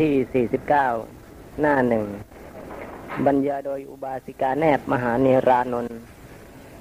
[0.00, 0.46] ที่
[1.06, 2.06] 49 หน้าหนึ่ง
[3.26, 5.98] บรรยายโดยอุบาสิกาแนบมหาเนรานนท์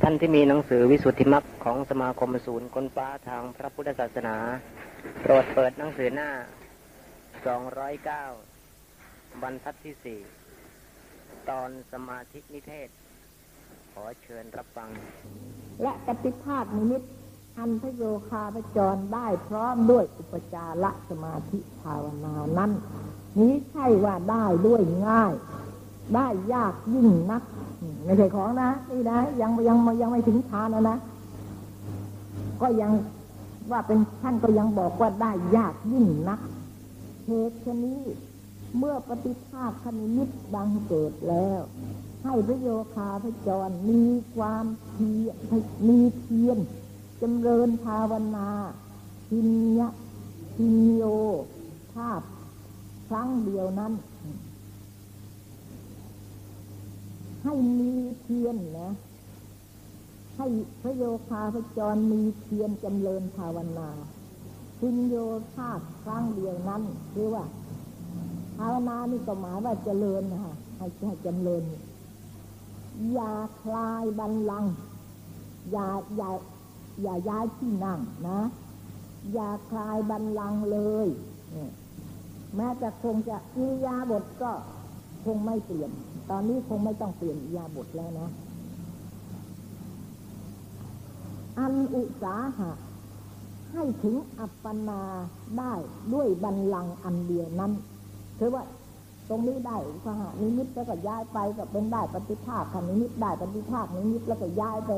[0.02, 4.36] ท่านที่มีหนังสือวิสุทธิมรรคของสมาคมศูนย์คนฟ้าทางพระพุทธศาสนา
[5.22, 6.30] โปรดเปิดหนังสือหน้า
[8.46, 10.20] 209 บรรทัดที่
[10.80, 12.90] 4 ตอนสมาธินิเทศ
[13.92, 14.90] ขอเชิญรับฟัง
[15.82, 17.02] และปฏิภาคนิมิต
[17.60, 22.72] อันพโยคาพจรได้พร้อมด้วยอุปจารสมาธิภาวนานั้น
[23.40, 25.34] นี้ใช่ว่าได้ด้วยง่าย
[26.16, 27.44] ได้ยากยิ่งนัก
[28.04, 30.98] ไม่ใช่ของนะ นี่นะ ยังยังยังไม่ถึงฌานนะนะ
[32.62, 32.92] ก็ยัง
[33.72, 36.40] ว่าเป็นท่านก็ยังบอกว่าได้ยากยิ่งนัก
[37.26, 38.02] เหตุชนี้
[38.78, 41.62] เมื่อปฏิภาคคณิมิตดังเกิดแล้ว
[42.24, 44.04] ให้พระโยคาพระจรมี
[44.36, 45.36] ความเพียร
[45.88, 46.58] มีเพียร
[47.22, 48.48] จำเริญภาวนา
[49.30, 49.50] พิญ
[49.80, 49.88] ญะ
[50.56, 51.04] พิญโย
[51.94, 52.22] ภาพ
[53.08, 53.94] ครั้งเดียวนั้น
[57.44, 57.92] ให้มี
[58.22, 58.90] เพียรนะ
[60.38, 60.48] ให้
[60.82, 63.90] พระโยคาพระจรมีเพียรจำเริญภาวนา
[64.80, 65.16] พิญโย
[65.54, 67.46] ภาพครั้งเดียวนั้นเรียกว่า
[68.58, 71.64] ภาวนานี่ก็หมายว่าเจริญนะคะให้ให้จำเริญ
[73.14, 74.66] อย่าคลายบันลัง
[75.72, 76.30] อย่าอย่า
[77.02, 78.40] อย่าย้ายที่นั่งนะ
[79.34, 81.08] อย่าคลายบันลังเลย
[82.56, 84.52] แม้จะคงจะอิยาบทก็
[85.26, 85.92] คงไม่เปลี่ยน
[86.30, 88.30] ตอนนี้คงไม่ต้องเปลี่ยนอิยาบทแล้วนะ
[91.60, 92.72] อันอุสาหะ
[93.72, 95.02] ให้ถึงอัปปนา
[95.58, 95.74] ได้
[96.14, 97.72] ด้วยบันลังอันเดียวนั้น
[98.40, 98.64] คือว่า
[99.30, 104.92] ตรงนี้ได้สหานิมิตแล้วก็ย้ายไปก็เป็นได้ปฏิภาคนิมิตได้ปฏิภาคนิมิตแล้วก็ย้ายไป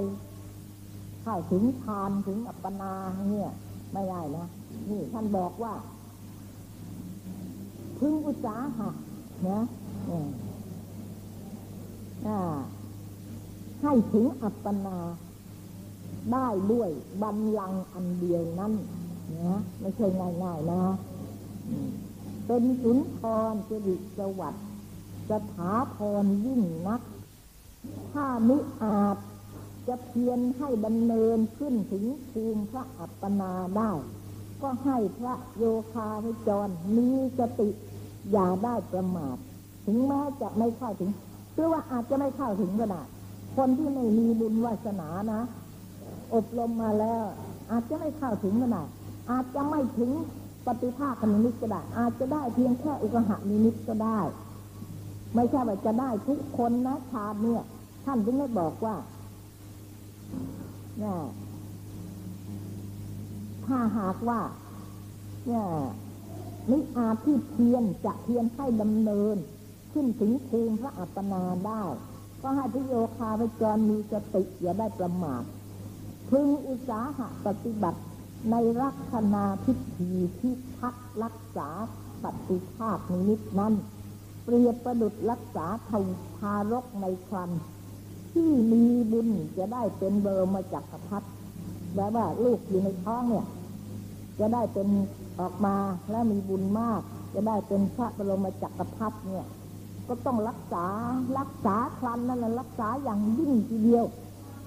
[1.30, 2.94] เข้าถึงฌานถึงอัปปนา
[3.30, 3.52] เนี่ย
[3.94, 4.45] ไม่ได้นะ
[4.89, 5.73] นี่ท่านบอกว่า
[7.97, 8.89] พึงอุตสาหะ
[9.49, 9.61] นะ
[13.81, 14.97] ให้ถึงอัปปนา
[16.31, 16.89] ได้ด้วย
[17.21, 18.73] บันลังอันเดียวนั้น
[19.39, 20.08] นะไม่ใช่
[20.43, 20.83] ง่ายๆนะ
[22.45, 23.21] เป็นสุนท
[23.52, 24.65] รจริสวัสดิ์
[25.30, 27.02] สถาพรยิ่งนัก
[28.11, 29.17] ถ้ามิอาจ
[29.89, 33.92] จะเพียรให้ดำเนินขึ้นถึงภูมิพระอัปปนาได้
[34.61, 35.64] ก็ให้พระโย
[35.94, 36.67] คาพจร
[36.98, 37.70] มีสติ
[38.32, 39.38] อย่าได้ประมาท
[39.86, 41.11] ถึงแม้จะไม่เข้าถึง
[41.54, 43.04] หรือว่าอาจจะไม่เข้าถึงก็ได้
[43.58, 45.42] คนที่ไม่มีบุญวาสนานะ
[46.33, 47.23] อบรมมาแล้ว
[47.71, 48.83] อาจจะไม่เข้าถึงก็ได้
[49.32, 50.11] อาจจะไม่ถึง
[50.66, 54.20] ปฏิภาคนิมิตก็ได้อาจจะได้เพียงแค่อุกหานิมิตก็ได้
[55.36, 57.64] ไม่ใช่ว่าจะได้ทุกคนนะชาเนี่ย
[58.06, 58.95] ท่านถึงได้บอกว่า
[60.97, 61.17] เนี่ย
[63.65, 64.41] ถ้าหากว่า
[65.45, 65.65] เนี่ย
[66.71, 69.37] นิอาที่เพียนจะเพียนให้ดำเนิน
[69.91, 71.83] ขึ้นถึงภูมิพระอัปปนาได้
[72.41, 75.43] ก็ให้พิโยคาพจรมีสติอย่าได้ประมาท
[76.29, 77.99] พึงอุตสาหะปฏิบัติ
[78.51, 81.69] ในรักษณาพิธีที่พักรักษา
[82.23, 83.73] ปฏิภาคนิมิตนั้น
[84.43, 85.91] เปรียบประดุดรักษาท
[86.37, 87.51] ทารกในครัน
[88.39, 89.27] ที่มีบุญ
[89.58, 91.23] จะได้เป็นเบอร์มาจากรพัด
[91.95, 93.45] แบบว่าลูกอยู่ในท้องเนี่ย
[94.39, 94.88] จะได้เป็น
[95.39, 95.76] ออกมา
[96.11, 97.02] และมีบุญมาก
[97.33, 99.45] จะได้เป็นพระบรมจักรพรรดิเนี่ย
[100.08, 100.86] ก็ต้องรักษา
[101.39, 104.05] รักษาครันนั่นแหละรักษาอย่างยิ่งทีเดียว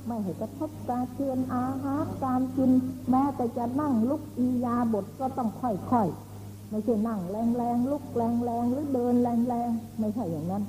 [0.06, 2.70] ไม่ให้กระทบตาเตือนอาหารการกิน
[3.10, 10.62] แม้แต่จะนั่งลุกอียาบทก็ต้องค่อยๆไม่ใช่นั่งแรงๆลุกแรงๆหรือเดินแรงๆไม่ใช่อย่างนั้น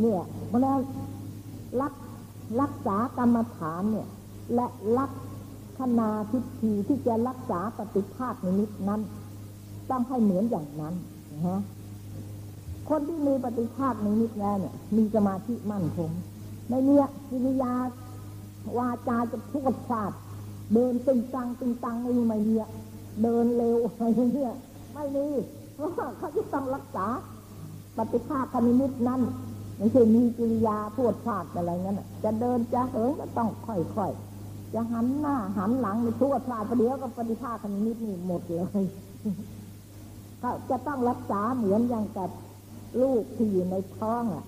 [0.00, 0.80] เนี่ยเพราะนั้น
[1.80, 1.92] รัก
[2.60, 4.08] รักษากรรมฐานเนี่ย
[4.54, 4.66] และ
[4.98, 5.10] รัก
[5.78, 9.00] ขนาทิฏฐิที่จะรักษาปฏิภาคนิมิตนั้น
[9.90, 10.94] ต้องให้เหมือนอย่างนั้น
[11.32, 11.60] นะฮะ
[12.88, 16.10] คนที่มีปฏิภาคนิมิตแล้วเนี่ย มีสมาธิมั่นคง
[16.68, 17.74] ในเนี้ยกิริยา
[18.78, 20.12] วาจาจะพูดฟาด
[20.72, 22.66] เดินตึงตังตึงตังไม่ม่เนี้ย
[23.22, 24.04] เดินเร็วอะไร
[24.34, 24.54] เงี้ย
[24.92, 25.26] ไม่มี
[25.74, 27.06] เพราะเขาจะต้องรักษา
[27.96, 29.20] ปฏิภาคนิมิตนั้น
[29.76, 38.84] ไม่ใช่มีกิริยาพูดพลาดอะไรงั้นจะเดินจะเหินก็ต้องค่อยๆ จะหันหน้าหันหลังในทั่วพลาดประเดี๋ยวก็ปฏิภาคนิมิตนี่หมดเลย
[40.42, 42.30] ก็จะต้องรักษาเหมือนอย่างกับ
[43.02, 44.44] ลูกที่อยู่ในท้องอะ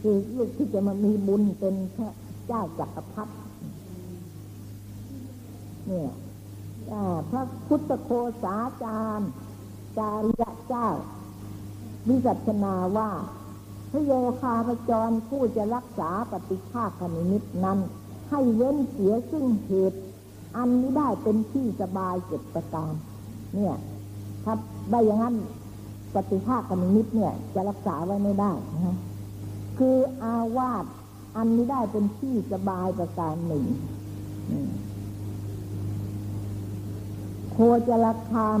[0.00, 1.74] คือลูกที่จะมามีบุญเป็น
[2.46, 3.32] เจ้าจักรพรรดิ
[5.86, 6.10] เนี่ย
[7.30, 8.10] พระพุทธโค
[8.42, 9.30] สาจารย์
[9.98, 10.88] จาริยะเจ้า
[12.08, 13.10] วิจัชนาว่า
[14.04, 17.78] โยคาพจรผู้จะรักษาปฏิภาคนิมิตนั้น
[18.30, 20.00] ให้เว้นเสียซึ่งเหตุ
[20.56, 22.92] อันนี้ได้เป็นที่สบายเจ็ดประการ
[23.54, 23.74] เนี่ย
[24.44, 24.58] ครับ
[24.90, 25.36] ได้อย่างนั้น
[26.14, 28.52] ปฏิภาคกนิมิตเนี่ย จะรักษาไว้ไม่ได้
[28.86, 28.96] นะ
[29.78, 30.84] คืออาวาส
[31.36, 33.64] อันนี้ได้เป็นที่สบายประการหนึ่ง
[37.52, 37.56] โค
[37.88, 38.60] จรคาม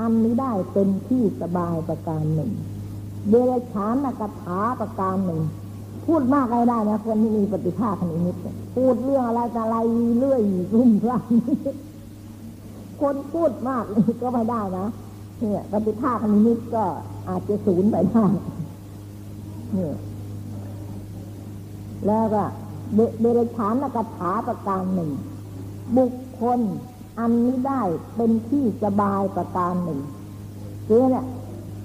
[0.00, 2.52] อันนี้ได้เป็นที่สบายประการหนึ่ง
[3.28, 5.42] เดรัจฉานกถาประการหนึ่ง
[6.06, 8.36] พูดมากไม่ได้นะคนที่มีปฏิภาคนิมิต
[8.76, 9.76] พูดเรื่องอะไรอะไร
[10.18, 10.40] เรื่อย
[10.74, 11.24] รุ่มร่าง
[13.00, 13.84] คนพูดมาก
[14.22, 14.86] ก็ไม่ได้นะ
[15.38, 16.84] เนี่ยปฏิภาคนิมิตก็
[17.28, 18.24] อาจจะสูญไปได้
[19.74, 19.96] เนี่ย
[22.06, 22.44] แล้วก็
[23.20, 25.10] เดรัจฉานกถาประการหนึ่ง
[25.96, 26.60] บุคคล
[27.18, 27.82] อันนี้ได้
[28.16, 30.00] เป็นที่สบายประการหนึ่ง
[30.86, 31.26] คือเนี่ย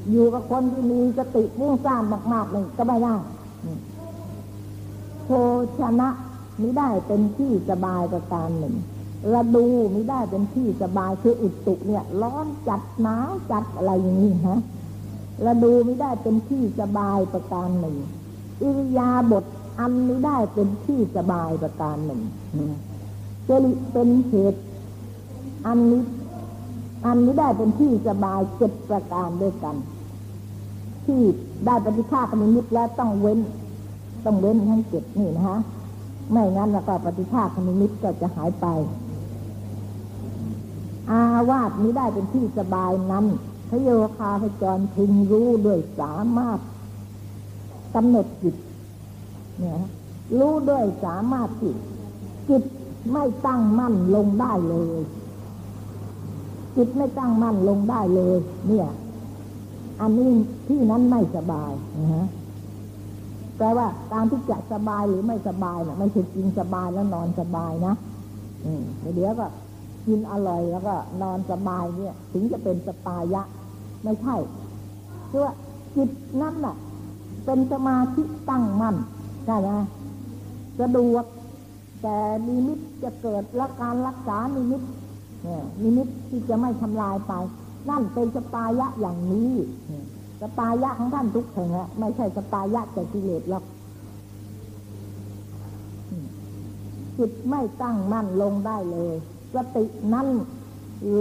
[0.09, 2.01] อยู่กับคนที่มีสติมุ่งสร้าง
[2.33, 3.15] มากๆหนึ่งก็ไม่ได้
[5.25, 5.29] โภ
[5.79, 6.09] ชนะ
[6.61, 8.75] นี้ได้เป็นที่สบายประการหนึ่ง
[9.33, 9.65] ระดู
[9.95, 14.59] มิได้เป็นที่สบายคืออุตุเนี่ย ร้อนจัดหนาวจัดอะไรอย่างนี้ฮะ
[15.45, 17.97] ระดูมิได้เป็นที่สบายประการหนึ่ง
[18.61, 19.45] อิริยาบถ
[19.79, 22.21] อันนี้ได้เป็นที่สบายประการหนึ่ง
[23.47, 24.61] จริเป็นเหตุ
[25.67, 26.01] อันนี้
[27.05, 29.75] อันนี้ได้เป็นที่สบายเจ็ดประการด้วยกัน
[31.05, 31.21] ที่
[31.65, 33.39] ได้ปฏิภาคนิมิตแล้วต้องเว้น
[34.25, 35.59] ต้องเว้นทั้งเจ็ดนี่นะฮะ
[36.31, 38.65] ไม่งั้นแล้วก็ปฏิภาคนิมิตก็จะหายไป
[41.11, 43.25] อาวาสนี้ได้เป็นที่สบายนั้น
[43.69, 46.59] พระโยคาพจรพึงรู้ด้วยสามารถ
[47.95, 48.55] กำหนดจิต
[49.59, 49.81] เนี่ย
[50.39, 51.77] รู้ด้วยสามารถจิต
[52.49, 52.63] จิต
[53.11, 54.99] ไม่ตั้งมั่นลงได้เลย
[56.75, 58.37] จิตไม่ตั้งมั่นลงได้เลย
[58.67, 58.87] เนี่ย
[60.01, 60.29] อันนี้
[60.67, 62.27] ที่นั้นไม่สบายนะฮะ
[63.57, 67.93] แปลว่าการที่จะสบายหรือไม่สบายน่ะไม่ใช่กินสบายแล้วนอนสบายนะ
[68.65, 68.83] อืม
[69.15, 69.47] เดี๋ยวก็
[70.07, 73.41] กินอร่อยแล้วก็นอนสบายเนี่ย ถึงจะเป็นสัปปายะ
[74.03, 74.35] ไม่ใช่
[75.29, 75.53] คือว่า
[75.95, 76.09] จิต
[76.41, 76.75] นั่นน่ะ
[77.45, 78.95] เป็นสมาธิตั้งมั่น
[79.45, 79.69] ใช่ไหม
[80.79, 81.25] สะดวก
[82.01, 84.81] แต่นิมิตจะเกิดและการรักษานิมิต
[85.45, 87.33] นี่นิมิตที่จะไม่ทำลายไป
[87.89, 89.53] นั่นเป็นสัปปายะอย่างนี้
[90.41, 93.63] สัปปายะของท่านทุกแห่งไม่ใช่สัปปายะแต่กิเลสหรอก
[97.17, 99.15] จิตไม่ตั้งมั่นลงได้เลย
[99.55, 100.29] สตินั่น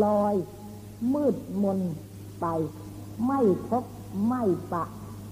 [0.05, 0.35] ลอย
[1.15, 1.79] มืดมน
[2.41, 2.47] ไป
[3.27, 3.85] ไม่พบ
[4.29, 4.85] ไม่ปะ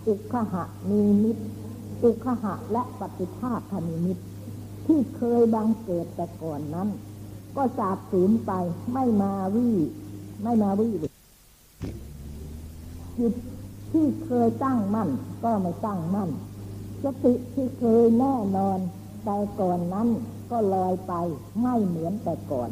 [0.07, 1.37] อุคหะมีมิต
[2.05, 4.19] อุคหะและปฏิภาคนิมิต
[4.87, 6.89] ที่เคยบังเกิดแต่ก่อนนั้น
[7.57, 8.53] ก็สาบสูญไป
[8.93, 9.77] ไม่มาวี่
[10.43, 10.93] ไม่มาวี่
[13.19, 13.35] จิต
[13.93, 15.09] ที่เคยตั้งมั่น
[15.45, 16.31] ก็ไม่ตั้งมั่น
[17.05, 18.79] สติที่เคยแน่นอน
[19.25, 20.09] แต่ก่อนนั้น
[20.51, 21.13] ก็ลอยไป
[21.63, 22.71] ไม่เหมือนแต่ก่อน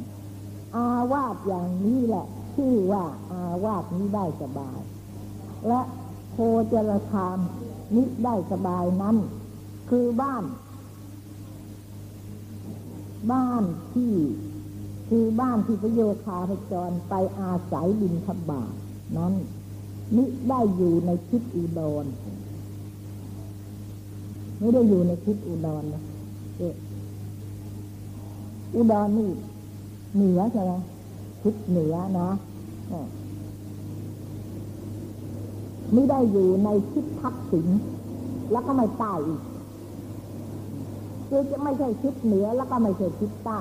[0.76, 4.80] อาวาสอย่างนี้แหละชื่อว่าอาวาสนี้ได้สบาย
[5.68, 5.80] และ
[6.32, 6.36] โค
[6.72, 7.38] จรธรรม
[7.96, 9.16] นิได้สบายนั้น
[9.90, 10.44] คือบ้าน
[13.32, 13.62] บ้าน
[13.92, 14.12] ที่
[15.08, 18.72] คือบ้านที่พระโยคาพจรไปอาศัยบินทบาท
[19.16, 19.32] นั้น
[20.16, 22.04] มิได้อยู่ในทิศอุดร
[24.58, 26.02] ไม่ได้อยู่ในทิศอุดรนะ
[28.74, 29.30] อุดรนี่
[30.14, 30.72] เหนือใช่ไหม
[31.42, 32.28] ทิศเหนือนะ
[35.92, 37.66] ไม่ได้อยู่ในทิศทักษิณ
[38.52, 39.40] แล้วก็ไม่ใต้อีก
[41.28, 43.60] คือจะไม่ใช่ทิศเหนือแล้วก็ไม่ใช่ทิศใต้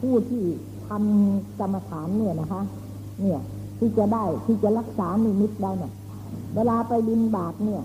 [0.00, 0.44] ผู้ที่
[0.88, 2.62] ทำกรรมฐานเนี่ยนะคะ
[3.20, 3.40] เนี่ย
[3.78, 5.92] ที่จะได้ที่จะรักษานิมิตได้เนี่ย
[6.54, 7.82] เวลาไปบินบาทเนี่ย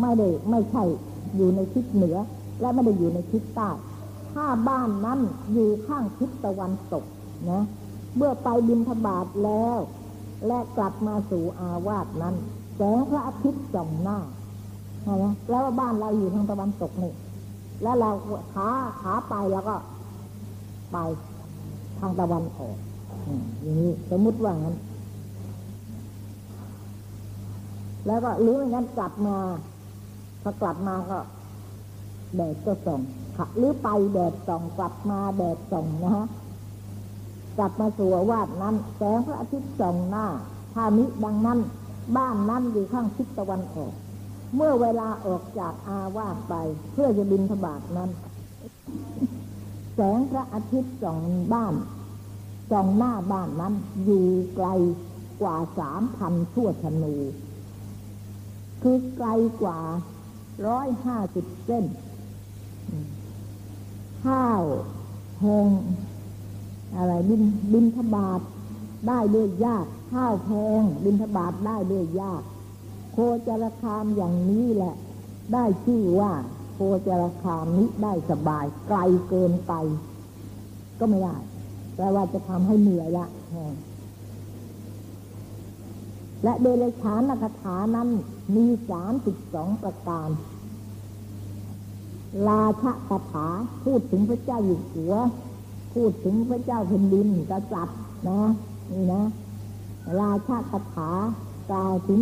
[0.00, 0.84] ไม่ได้ไม่ใช่
[1.36, 2.16] อยู่ในทิศเหนือ
[2.60, 3.70] และไม่ได้อยู่ในทิศใต้
[4.32, 5.20] ถ้าบ้านนั้น
[5.52, 7.04] อยู่ข้างทิศตะวันตก
[7.50, 7.62] นะ
[8.16, 9.78] เมื่อไปบินทบาทแล้ว
[10.46, 12.34] และกลับมาสู่อาวาสนั้น
[12.76, 14.18] แสงพระอาทิตย์ส่องหน้า
[15.02, 17.12] ใช่ไหมแล้วบ้านเราอยู่ทางตะวันตกนี่
[17.82, 18.10] แล้วเรา
[18.54, 18.68] ขา
[19.00, 19.74] ขาไปแล้วก็
[20.92, 20.98] ไป
[21.98, 22.76] ทางตะวันออก
[23.60, 24.76] อย่างนี้สมมุติว่างั้น
[28.06, 29.36] แล้วก็หรือไม่งั้นกลับมา
[30.42, 31.18] พอกลับมาก็
[32.36, 33.00] แดดก็ส่อง
[33.36, 36.26] ค่ะหรือไปแดดส่องกลับมาแดดส่องนะฮะ
[37.58, 40.26] กลับมาสู่วาดนั้น แสงพระอาทิตย์ส่องหน้า
[40.74, 41.58] ถ้ามิดังนั้น
[42.16, 43.92] บ้านนั้นอยู่ข้างทิศตะวันออก
[44.56, 46.54] เมื่อเวลาออกจากอาวาสไป
[46.92, 48.10] เพื่อจะบินทบาทนั้น
[49.94, 51.20] แสงพระอาทิตย์ส่อง
[51.52, 51.74] บ้าน
[52.70, 54.68] ส่องหน้าบ้านนั้น อยู่ไกล
[55.40, 57.14] กว่าสามพันทั่วธนู
[58.82, 59.28] คือไกล
[59.62, 59.78] กว่า
[60.66, 61.84] ร้อยห้าสิบเส้น
[64.24, 64.62] ข้าว
[65.40, 65.68] แหง
[66.96, 68.40] อะไรบินบินทบาท
[69.08, 72.42] ได้ด้วยยาก ข้าวแพงบินทบาทได้ด้วยยาก
[73.12, 74.94] โคจรคามอย่างนี้แหละ
[75.52, 76.32] ได้ชื่อว่า
[77.06, 78.98] จรคามนี้ได้สบาย ไกล
[79.28, 79.72] เกินไป
[80.98, 81.36] ก็ไม่ได้
[81.96, 83.26] แต่ว่าจะทำให้เหนื่อยละ
[86.44, 88.08] และเดลฉานคาถานั้น
[88.54, 90.28] มีสามสิบสองประการ
[92.46, 93.46] ลาชะคาถา
[93.84, 95.14] พูดถึงพระเจ้าอยู่หัว
[95.94, 97.98] พูดถึงพระเจ้าแผ่นดินกษัตริย์
[98.28, 98.40] นะ
[98.90, 99.22] นี่นะ
[100.20, 101.10] ราชาคาถา
[101.70, 102.20] กล่าวถึง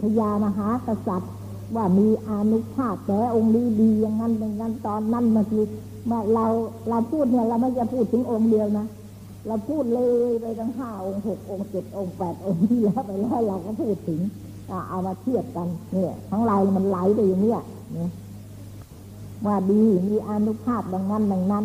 [0.00, 1.32] พญามหากษัตริย์
[1.76, 5.66] ว่ามีอนุภาพแต่องค์ดีดีอย่างนั้นอย่างนั้นตอนนั้นมาคือ
[6.10, 6.46] มาเรา
[6.88, 8.86] เราพูดเนี่ยเราไม่จะพูดถึงองค์เดียวนะ
[9.46, 14.20] เราพูดเลยไปทั้งห้าองค์หกองค์เจ็ดองค์แปดองค์ที่แล้วไปแล้วเราก็พูดถึง
[14.88, 17.60] เอามาเทียบกัน เนี่ยทั้งเรามันไหลไปอย่างเนี้ย
[17.92, 18.10] เนี่ย
[19.46, 21.64] ว่าดีมีอนุภาพดังนั้นดังนั้น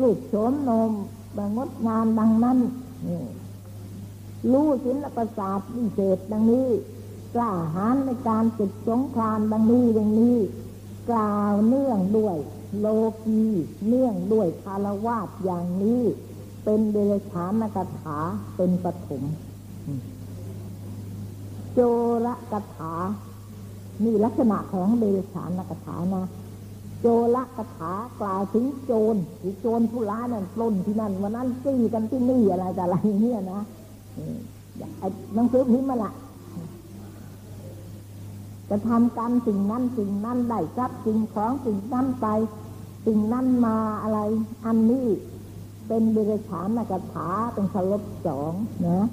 [0.00, 0.90] ลูกโฉมนม
[1.36, 2.58] บางงดงามดังนั้น
[3.08, 3.22] นี่
[4.52, 6.66] รู้ศิลปศาสตร์วิเศษดังนี้
[7.34, 10.38] กล้าหาญในการจิดสงครามดังนี้ดังนี้
[11.10, 12.36] กล่าวเนื่องด้วย
[12.78, 12.86] โล
[13.24, 13.42] กี
[13.86, 16.02] เนื่องด้วยคารวาสอย่างนี้
[16.64, 18.18] เป็นเดชฉานกถา
[18.56, 19.22] เป็นปฐม
[21.74, 21.80] โจ
[22.26, 22.94] รกถา
[24.04, 26.22] นี่ลักษณะของเดชฉานกถานะ
[27.00, 33.60] โจรกถากล่าวถึงโจรหรือโจรผู้ร้ายนั่นปล้นที่นั่นวันนั้นซี้กันที่นี่อะไรแต่อะไรเนี่ยนะ
[34.98, 36.12] ไอ้หนังสือพิมพ์มาละ
[38.74, 42.26] จะทำกรรมสิ่งนั้นสิ่งนั้นได้ทรัพย์สิ่งของสิ่งนั้นไป
[43.06, 44.18] สิ่งนั้นมาอะไร
[44.66, 45.06] อันนี้
[45.88, 48.52] เป็นเดรัจฉานกถาเป็นสลบสอง
[48.86, 49.06] นะ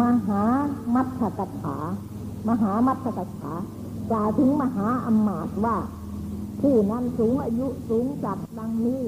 [0.00, 0.42] มหา
[0.94, 1.78] มัทธกถา
[2.48, 3.52] มหามัทธกถา
[4.10, 5.76] กล่าวถึงมหาอมาตว่า
[6.60, 9.02] ผู้นั้นสูงอายุสูงจัดดังนี้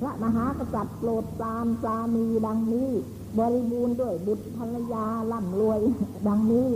[0.00, 2.90] พระมหากษัตริย์โปรดปรามปรามีดังนี้
[3.38, 5.80] บริบูรณ์ด้วยบุตรภรรยาล่ำรวย
[6.26, 6.68] ดังนี้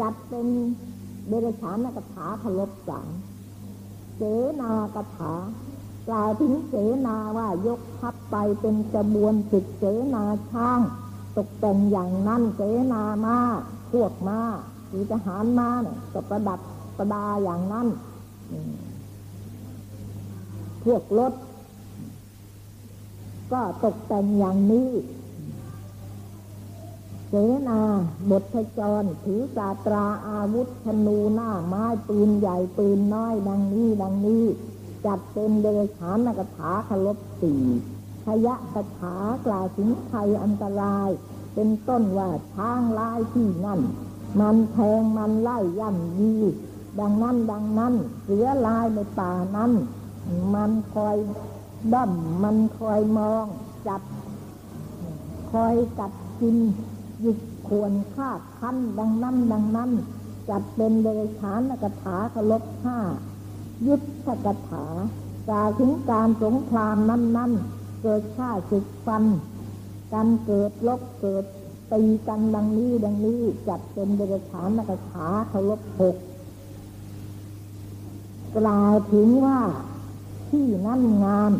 [0.00, 0.46] จัดเป็น
[1.28, 3.08] เดรฉานกถาพลบสาม
[4.16, 4.22] เส
[4.60, 5.32] นากถา
[6.08, 6.74] กล่าวถึงเส
[7.06, 9.84] นาว่ายกทัพไปเป็นกระบวนศึกเส
[10.14, 10.80] นาช่าง
[11.36, 12.60] ตกแต่งอย่างนั้นเส
[12.92, 13.38] นามา
[13.92, 14.40] พวกมา
[14.88, 16.60] หรือทหารมาเนี่ยก็ประดับ
[16.96, 17.88] ประดาอย่างนั้น
[20.84, 21.32] พวกรถ
[23.52, 24.90] ก็ตกแต่งอย่างนี้
[27.28, 27.34] เส
[27.68, 27.80] นา
[28.30, 34.44] บทจร ถือสาตราอาวุธธนูหน้าไม้ปืนใหญ่ปืนน้อยดังนี้ดังนี้
[35.06, 35.66] จัดเป็นเด
[35.96, 37.62] ชานกถาคลบสี่
[38.24, 39.16] ขยะกถา
[39.46, 41.08] กล่าวถึงภัยอันตราย
[41.54, 43.80] เป็นต้นว่าช้างลายที่นั่น
[44.40, 46.34] มันแทงมันไล่ย่ำยี
[47.00, 49.72] ดังนั้นดังนั้น เสือลายในป่านั้น
[50.54, 51.16] มันคอย
[51.92, 53.46] ด้อมมันคอยมอง
[53.86, 54.02] จับ
[55.50, 56.56] คอยกัดกิน
[57.24, 59.90] ยุดควรฆ่าคันดังนั้นดังนั้น
[60.48, 61.08] จัดเป็นเด
[61.38, 62.98] ชานกถาคลบห้า
[63.86, 64.86] ยุทธกถา
[65.48, 67.52] กล่าวถึงการสงครามนั้นนั้น
[68.02, 69.24] เกิดฆ่าศึกฟัน
[70.12, 71.44] การเกิดลบเกิด
[71.92, 74.20] ตีกันดังนี้ดังนี้จัดเป็นเด
[74.50, 76.16] ชานกถาคลบหก
[78.56, 79.58] กล่าวถึงว่า
[80.48, 81.52] ที่นั่นงาม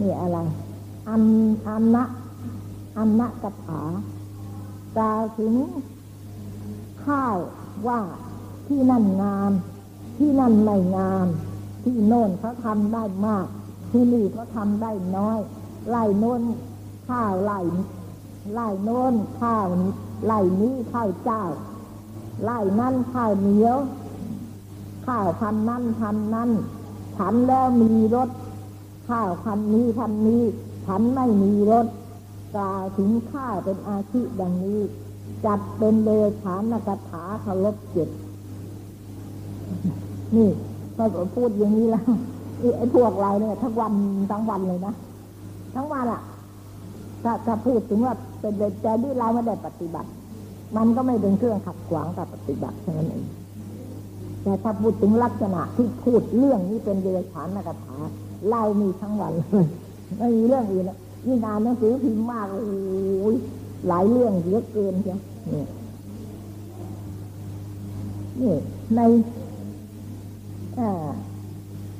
[0.00, 0.38] นี่อะไร
[1.08, 1.22] อัน
[1.66, 2.04] อันนะ
[2.96, 3.82] อันนะกถา
[4.96, 5.54] กล่าวถึง
[7.04, 7.36] ข้าว
[7.86, 8.00] ว่า
[8.66, 9.52] ที่นั่นงาม
[10.18, 11.26] ที่นั่นไม่งาม
[11.84, 13.46] ที่โน่นเขาทำได้มาก
[13.90, 15.40] ที่นี่เขาทำได้น้อย
[15.88, 16.42] ไล่โน่น
[17.08, 17.60] ข้าวไล่
[18.52, 19.66] ไล่โน่นข้าว
[20.26, 21.44] ไล่นี้ข้าวเจ้า
[22.44, 23.78] ไล่นั่นข้าวเหนียว
[25.06, 26.50] ข้าวพันนั่นพันนั่น
[27.16, 28.30] ฉันแล้วมีรถ
[29.08, 30.42] ข้าวพันนี้พันนี้
[30.86, 31.86] ฉันไม่มีรถ
[32.56, 34.78] กล่าวถึงข้าเป็นอาชีพดังนี้
[35.46, 38.08] จัดเป็นเลยฉานกถาเคารพเจ็ด
[40.36, 40.48] นี่
[40.96, 41.06] พอ
[41.36, 42.04] พูดอย่างนี้แล้ว
[42.76, 43.92] ไอ้พวกเราเนี่ยทั้งวัน
[44.32, 44.94] ทั้งวันเลยนะ
[45.74, 46.22] ทั้งวันอะ
[47.22, 50.08] ถ้าถ้าพูดถึงว่าเป็นแต่ที่เราไม่ได้ปฏิบัติ
[50.76, 53.26] มันก็ไม่เป็นเครื่องขัดขวางการปฏิบัติเท่านั้นเอง
[54.42, 57.96] แต่ถ้าพูดถึงลักษณะที่พูดเรื่องนี้เป็นเดรัจฉานนักถา
[58.48, 59.66] เล่ามีทั้งวันเลย
[60.18, 63.34] ไม่มีเรื่องอื่นแล้ว ยิ่งานหนังสือพิมพ์มากโอ้ย
[63.88, 65.16] หลายเรื่องเยอะเกินใช่
[65.52, 65.64] นี่
[68.40, 68.54] นี่
[68.94, 69.00] ใน
[70.78, 71.08] อ่า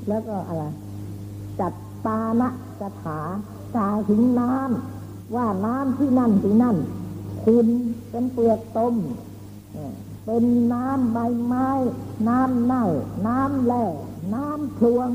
[0.09, 0.65] แล้วก็อะไร
[1.61, 1.73] จัด
[2.05, 2.49] ปานะ
[2.81, 3.21] กถา
[3.77, 6.77] กาถึงน้ำว่าน้ำที่นั่นที่นั่น
[7.45, 7.67] คุณ
[8.11, 8.95] เป็นเปลือกต้ม
[10.25, 11.69] เป็นน้ำใบไม้
[12.29, 12.87] น้ำเน่า
[13.27, 13.85] น้ำแร่
[14.35, 15.09] น้ำพลวง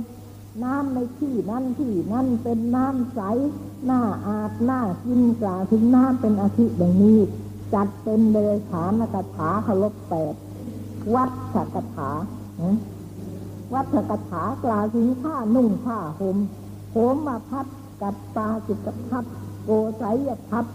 [0.64, 3.22] น้ำในที่นั้นที่นั้นเป็นน้ำใส
[3.86, 7.20] หน้าอาบหน้ากินกล่าวถึงน้ำเป็นอาทิอย่างนี้
[7.74, 10.36] จัดเป็นเดรฉานกถาคารพแปด
[11.14, 12.10] วัดฉกถา
[13.74, 16.38] วัดฉกถากล่าวถึงผ้านุ่งผ้าห่ม
[16.92, 17.66] โหมมาพัด
[18.02, 19.26] กับปาจิกพัด
[19.64, 20.66] โกไสยพัด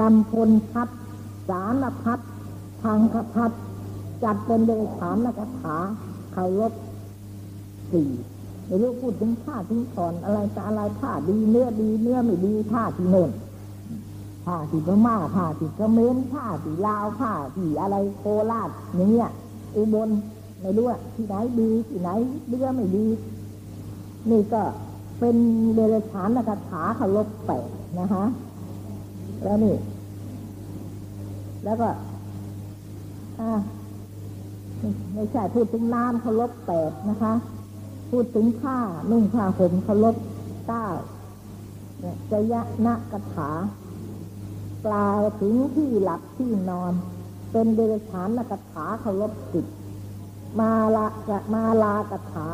[0.00, 0.88] กำพลพัด
[1.48, 2.20] สารพัด
[2.82, 3.52] ทางคพัด
[4.24, 5.76] จัดเป็นเดรฉานกถา
[6.32, 6.72] เคารพ
[7.90, 8.10] สี่
[8.68, 13.30] ไม่รู้พูดถึงผ้าถึงถอนอะไรจะอะไรผ้าดีเนื้อดีเนื้อไม่ดีผ้าที่โน่น
[14.46, 19.30] ผ้าที่พม่าผ้าที่เขมรผ้าที่ลาวผ้าที่อะไรโคราชอย่างเงี้ย
[19.76, 20.08] อุบล
[20.60, 22.10] ไม่รู้ว่าที่ไหนดีที่ไหน
[22.48, 23.06] เนื้อไม่ดี
[24.30, 24.62] นี่ก็
[25.18, 25.36] เป็น
[25.74, 27.68] เดรัจฉานกถาเคารพแปด
[28.00, 28.24] นะคะ
[29.42, 29.76] แล้วนี่
[31.64, 31.88] แล้วก็
[33.40, 33.50] อ่า
[35.14, 37.32] ไม่ใช่พูดถึงน้ำเคารพแปดนะคะ
[38.10, 38.78] พูดถึงผ้า
[39.10, 40.16] นุ่งผ้าห่มเคารพ
[40.66, 40.86] เก้า
[42.30, 43.50] จะยะนะกถา
[44.86, 46.92] กล่าวถึงที่หลับที่นอน
[47.52, 49.66] เป็นเดรัจฉานกถาเคารพสิบ
[50.60, 52.48] มาละจะมาลากถา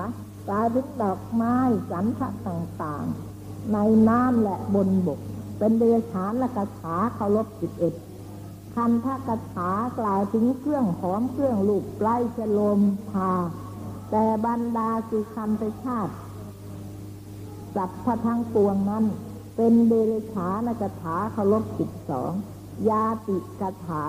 [0.49, 1.57] กลาวถึงดอกไม้
[1.91, 5.21] สันทะต่างๆ ในน้ำและบนบก
[5.59, 7.95] เป็นเดรัจฉานกถาเคารพสิบเอ็ด
[8.75, 12.81] คันทกถากล่าวถึงเครื่องหอมเครื่องลูกไล่จะลม
[13.11, 13.33] พา
[14.17, 16.15] แต่บรรดาสุคันไปชาติ
[17.75, 19.05] สัพพทั้งปวงนั้น
[19.57, 22.33] เป็นเดรัจฉานกถาเคารพสิบสอง
[22.89, 24.05] ยาติกถา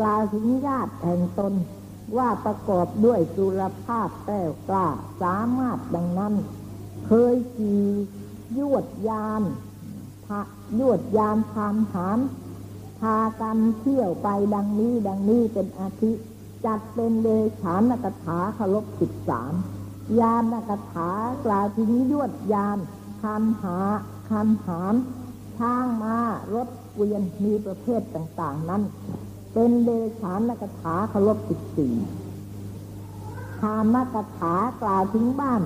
[0.00, 1.54] กล่าวถึงญาติแห่งตน
[2.16, 4.88] ว่าประกอบด้วยสุรภาพแต้วกล้า
[5.22, 6.34] สามารถดังนั้น
[7.06, 7.86] เคยขี่
[8.58, 9.42] ยวดยาน
[10.26, 10.40] พะ
[10.78, 12.18] ยวดยานทานหาร
[13.00, 16.12] พากันเที่ยวไปดังนี้ดังนี้เป็นอาทิ
[16.66, 17.28] จัดเป็นเด
[17.60, 19.52] ชานกถาคารพสิบสาม
[20.20, 21.10] ยานกถา
[21.44, 22.78] กล่าวถึงยวดยาน
[23.22, 23.78] คันหา
[24.28, 24.94] คันหาม
[25.58, 26.18] ช้างมา
[26.54, 28.82] รถเกวียนมีประเภทต่างๆ นั้น
[29.52, 29.90] เป็นเด
[30.20, 31.94] ชานกถาคารพสิบสี่
[33.60, 35.62] ธามกถากล่าวถึงบ้าน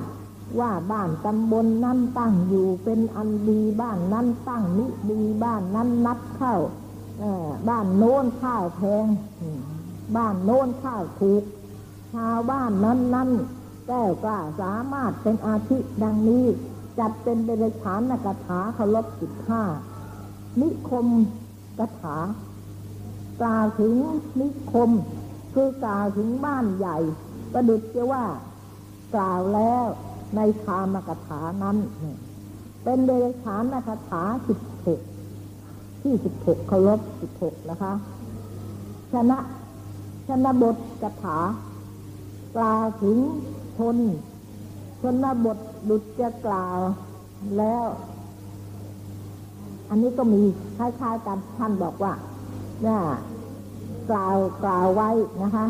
[0.61, 6.55] ว่าบ้านตำบลนนั้นตั้งอยู่เป็นอันดีบ้านนั้นตั้งนิดีบ้านนั้นนับเข้า
[7.69, 9.07] บ้านโน้นข้าวแพง
[10.17, 11.43] บ้านโน้นข้าวถูก
[12.15, 13.31] ชาวบ้านนั้นนั้น
[13.87, 16.47] แก้วกล้าสามารถเป็นอาทิดังนี้
[16.99, 19.63] จัดเป็นเดรัจฉานนกถาเคารพสิบห้า
[20.61, 21.07] นิคม
[21.79, 22.19] กถา
[23.43, 23.95] กล่าวถึง
[24.41, 24.91] นิคม
[25.55, 26.99] คือกล่าวถึงบ้านใหญ่
[27.53, 28.25] ประดุจจะว่า
[29.15, 29.85] กล่าวแล้ว
[30.37, 31.77] ในคามกถานั้น
[32.85, 35.01] เป็นเดรัจฉานกถาสิบหก
[36.03, 37.93] ที่สิบหกเคารพสิบหกนะคะ
[39.13, 39.39] ชนะ
[40.27, 41.39] ชนบทกถา
[42.57, 43.19] กล่าวถึง
[43.79, 43.97] ชน
[45.01, 45.59] ชนบท
[45.89, 46.79] ดุจจะกล่าว
[47.59, 47.87] แล้ว
[49.89, 50.43] อันนี้ก็มี
[50.77, 52.13] คล้ายๆกันท่านบอกว่า
[52.83, 53.01] เนี่ย
[54.11, 55.11] กล่าวกล่าวไว้
[55.43, 55.67] นะคะ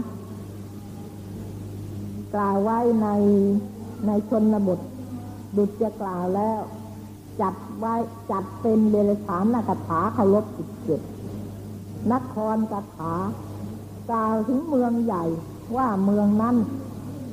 [2.34, 3.08] กล่าวไว้ใน
[4.06, 4.80] ในชนบท
[5.56, 6.60] ดุจจะกล่าวแล้ว
[7.40, 7.94] จัดไว้
[8.30, 11.00] จัดเป็นเดลฉานนกถาเคารพสิบเจ็ด
[12.12, 13.12] นครกถา
[14.10, 15.24] กล่าวถึงเมืองใหญ่
[15.76, 16.56] ว่าเมืองนั้น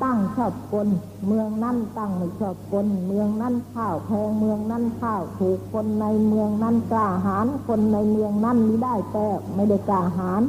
[0.04, 0.88] ตั้งชอบคน
[1.28, 10.42] เมืองนั้นตั้งไม่ชอบคนเมืองนั้นข้าวแพงเมืองนั้นข้าวถูกคนในเมืองนั้นกล้าหาญคนในเมืองนั้นม่ได้แต่ไม่ได้กล้าหาญ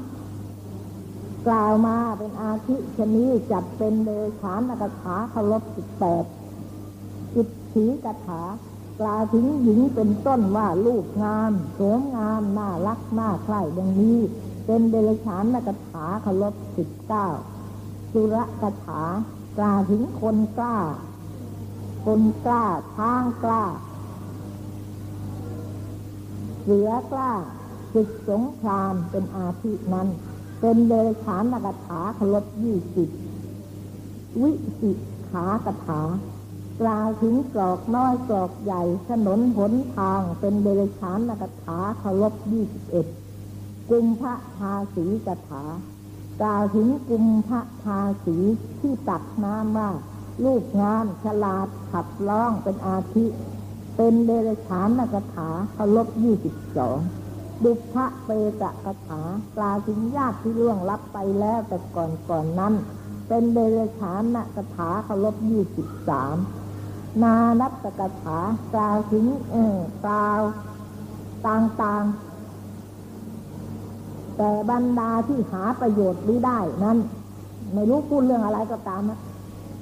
[1.46, 4.10] กล่าวมาเป็นอาทิชนี้จัดเป็นเด
[4.40, 6.24] ชานกถาเคารพสิบแปด
[7.34, 8.42] จิตถีกถา
[9.00, 14.20] กล่าวถึงหญิงเป็นต้นว่าลูกงามสวยงาม น่ารัก น่าใคร่ดังนี้
[14.64, 17.26] เป็นเดรัจฉานกถาเคารพสิบเก้า
[18.12, 19.02] สุรกถา
[19.58, 20.76] กล่าวถึงคนกล้า
[22.04, 22.64] คนกล้า
[22.96, 23.64] ช้างกล้า
[26.62, 27.32] เสือกล้า
[27.92, 30.08] ศึกสงครามเป็นอาทินั้น
[30.60, 33.08] เป็นเดรัจฉานกถาเคารพยี่สิบ
[34.42, 34.90] วิสิ
[35.30, 36.02] ขากถา
[36.80, 43.06] กล่าวถึงกรอกน้อยกรอกใหญ่ถนนหนทางเป็นเดรัจฉานนกถาเคารพยี่สิบเอ็ด
[43.90, 45.64] กุมพระภาสีกถา
[46.40, 48.36] กล่าวถึงกุมพระภาสี
[48.80, 49.90] ที่ตักน้ำว่า
[50.44, 53.26] ลูกงานฉลาดขับร้องเป็นอาทิ
[53.96, 56.98] เป็นเดรัจฉานกถาเคารพยี่สิบสอง
[57.64, 59.20] ดุพระเปตะกถา
[59.56, 62.74] กล่าวถึงญาติที่ล่วงลับไปแล้วแต่ก่อนก่อนนั้น
[63.28, 66.36] เป็นเดรัจฉานนกถาเคารพยี่สิบสาม
[67.22, 68.38] นานับตกถา
[68.74, 70.40] กล่าวถึงเออกล่าว
[71.46, 72.33] ต่างๆ
[74.36, 76.98] แต่บรรดาที่หาประโยชน์ไม่ได้นั้น
[77.74, 79.18] ไม่รู้พูดเรื่องอะไรก็ตามนะ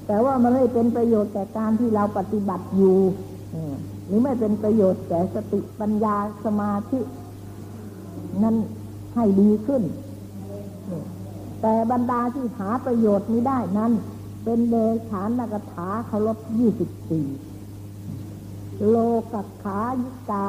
[0.06, 2.98] แต่ว่ามันไม่เป็นประโยชน์แต่การที่เราปฏิบัติอยู่
[4.06, 7.00] หรือไม่เป็นประโยชน์แก่สติปัญญาสมาธิ
[8.42, 8.56] นั้น
[9.14, 9.82] ให้ดีขึ้น
[11.62, 13.92] แต่บรรดาที่หาประโยชน์นี้ได้นั้น
[14.44, 14.74] เป็นเด
[15.08, 17.26] ชานนักถาเคารพยี่สิบสี่
[18.90, 18.96] โล
[19.32, 20.46] กขายิกา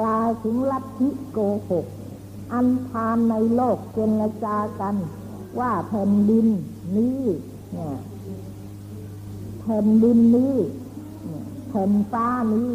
[0.00, 1.38] กลายถึงลัทธิโก
[1.70, 1.86] หก
[2.52, 4.94] อันพานในโลกเจรจากัน
[5.58, 6.46] ว่าแผ่นดิน
[6.96, 7.20] นี้
[7.72, 7.96] เนี่ย
[9.60, 10.54] แผ่นดินนี้
[11.68, 12.70] แผ่นฟ้านี้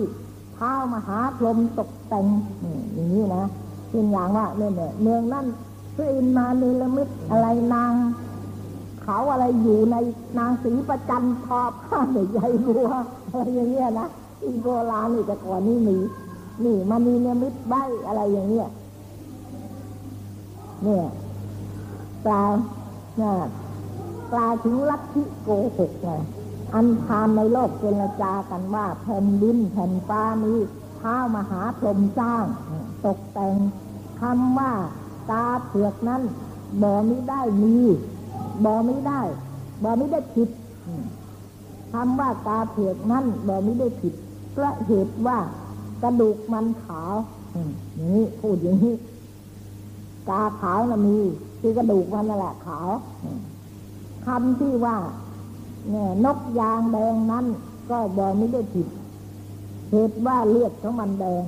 [0.53, 2.25] เท้ามหาพรหมตกแต่ง
[2.93, 3.45] อย่างนี้นะ
[3.89, 5.45] เป็นอย่างว่าเนี่ยเมืองนั่น
[5.95, 7.93] พระอินมาเนลมิตอะไรนาง
[9.01, 9.95] เขาอะไรอยู่ใน
[10.39, 11.99] นางสีประจันทอผ้า
[12.31, 12.89] ใหญ่บัว
[13.29, 14.07] อะไรอย่างเงี้ยนะ
[14.41, 15.97] อีโบราณนี่แต่ก่อนนี่มี
[16.63, 17.73] นี่มันมีเนมิตใบ
[18.07, 18.67] อะไรอย่างเงี้ย
[20.83, 21.05] เนี่ย
[22.25, 22.51] กล่าว
[23.17, 23.35] เนี่ย
[24.33, 26.09] กล่าวถึงลัทธิโกหกไง
[26.73, 30.59] อันพานในโลกเจรจากันว่าแผ่นดินแผ่นฟ้านี้
[30.97, 32.45] เท้ามหาพรหมสร้าง
[33.05, 33.55] ตกแต่ง
[34.21, 34.71] คำว่า
[35.31, 36.21] ตาเผือกนั้น
[36.81, 37.75] บ่ไม่ได้มี
[38.65, 39.21] บ่ไม่ได้
[39.83, 40.49] บ่ไม่ได้ผิด
[41.93, 44.13] คำว่าตาเผือกนั้นบ่ไม่ได้ผิด
[44.51, 45.37] เพราะเหตุว่า
[46.03, 47.15] กระดูกมันขาว
[47.95, 48.95] อย่างนี้พูดอย่างนี้
[50.31, 51.17] ตาขาวนะมี
[51.59, 52.89] คือกระดูกมันนั่นแหละขาว
[54.25, 54.97] คำที่ว่า
[55.89, 57.45] เนี่ยนกยางแดงนั้น
[57.89, 58.87] ก็บอกไม่ได้ผิด
[59.91, 61.43] เหตุว่าเลือดของมันแดง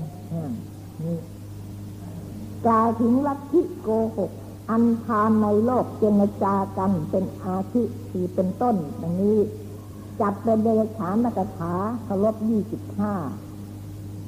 [1.04, 1.18] นี่
[2.66, 4.32] กล่าวถึงลัทธิโกหก
[4.70, 9.38] อันทานในโลกเจรจากันเป็นอาทิที่เป็นต้นดังนี้
[10.22, 13.14] จัดเป็นเดรฉานนักถาเคารพยี่สิบห้า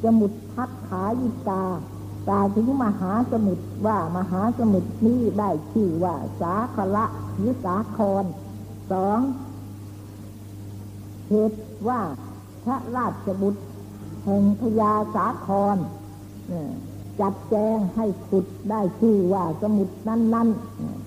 [0.03, 1.63] จมุดทัดขายิกา
[2.27, 8.23] กล่าวถึงมหาสมุทรว่ามหาสมุทรนี้ได้ชื่อว่าสาคละหรือสาคร
[8.91, 9.19] สอง
[11.29, 12.01] เหตุว่า
[12.65, 13.61] พระราชบุตร
[14.23, 15.77] แห่งพญาสาคร
[17.19, 20.47] จัดแจงให้ขุดได้ชื่อว่าสมุทรนั้นนั้น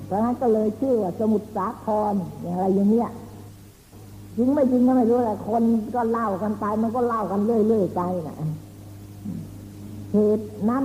[0.07, 3.11] เพราะนั้นก็เลยชื่อว่าสมุทรสาครอย่างไรอย่างเนี้ย
[4.37, 5.63] จริงไม่จริงก็ไม่รู้แหละคน
[5.95, 8.37] ก็เล่ากันไปมันก็เล่ากันเรื่อยๆไปนะ
[10.13, 10.85] เหตุนั้น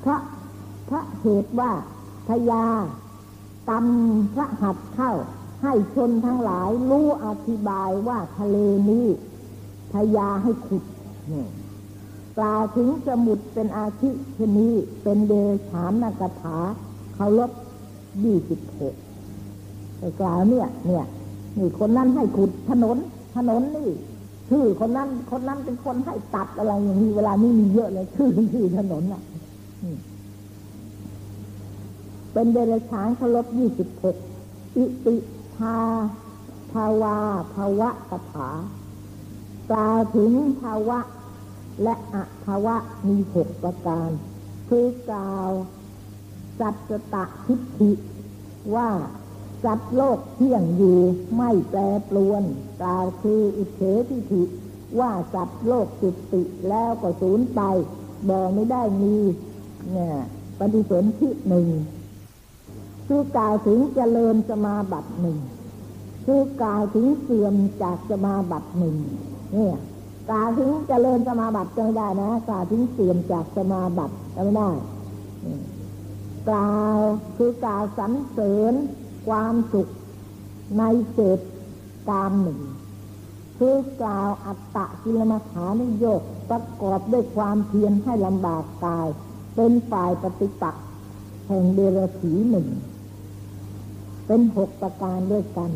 [0.00, 0.20] เพราะ
[0.88, 1.72] พระเหตุว่า
[2.28, 2.64] พญา
[3.68, 5.12] กำพระหัตเข้า
[5.62, 8.56] ให้ชนทั้งหลายรู้อธิบายว่าทะเล
[8.90, 9.06] นี้
[9.92, 10.84] พยาให้ขุด
[12.38, 15.32] กล่าวถึงสมุดเป็นอาชีพชนี้เป็นเด
[15.68, 16.58] ชานนกถา
[17.14, 17.50] เขาลบ
[18.24, 18.94] ยี่สิบหก
[19.98, 21.04] แต่กล่าวเนี่ย เนี่ย
[21.58, 22.96] นี่คนนั้นให้ขุดถนน
[23.36, 23.90] ถนนนี่
[24.50, 29.22] ชื่อคนนั้นคนนั้นเป็นคนให้ตัดอะไรอย่างนี้เวลานี้มีเยอะเลยชื่อชื่อถนนอะ
[32.32, 34.16] เป็นเดรัจฉานเคารพยี่สิบหก
[34.76, 35.16] อิติ
[35.56, 35.78] ภา
[36.72, 37.16] ภาวา
[37.54, 38.50] ภาวะกถา
[39.70, 40.98] กล่าวถึงภาวะ
[41.82, 42.76] และอภาวะ
[43.08, 44.10] มีหกประการ
[44.68, 45.50] คือกล่าว
[46.58, 47.92] สัจตะทิฏฐิ
[48.74, 48.90] ว่า
[49.64, 50.98] สัตว์โลกเที่ยงอยู่
[51.36, 52.42] ไม่แปรปรวน
[52.82, 54.42] กล่าวคืออุเฉทิฏฐิ
[54.98, 57.60] ว่าสัตว์โลกจุติแล้วก็สูญไป
[58.28, 59.16] บอกไม่ได้มี
[59.92, 60.14] เนี่ย
[60.58, 61.68] ปฏิสนธิหนึ่ง
[63.06, 65.38] คือกล่าวถึงเจริญสมาบัติหนึ่ง
[66.26, 68.96] คือกล่าวถึงเสื่อมจากสมาบัติหนึ่ง
[69.52, 69.76] เนี่ย
[70.30, 74.70] กล่าวถึงเจริญสมาบัติจะไม่ได้นะกล่าวถึงเสื่อมจากสมาบัติจะไม่ได้
[76.48, 76.96] กล่าว
[77.36, 78.74] คือกล่าวสรรเสริญ
[79.28, 79.88] ความสุข
[80.78, 81.40] ในเศษ
[82.08, 82.60] กามหนึ่ง
[83.58, 89.08] คือกล่าวอัตตะกิลมัฐานิโยกประกอบด้วยความเพียรให้ลำบากกาย
[89.56, 90.86] เป็นฝ่ายปฏิปักษ์
[91.46, 92.68] แห่งเดรถีหนึ่ง
[94.26, 95.70] เป็นหกประการด้วยกัน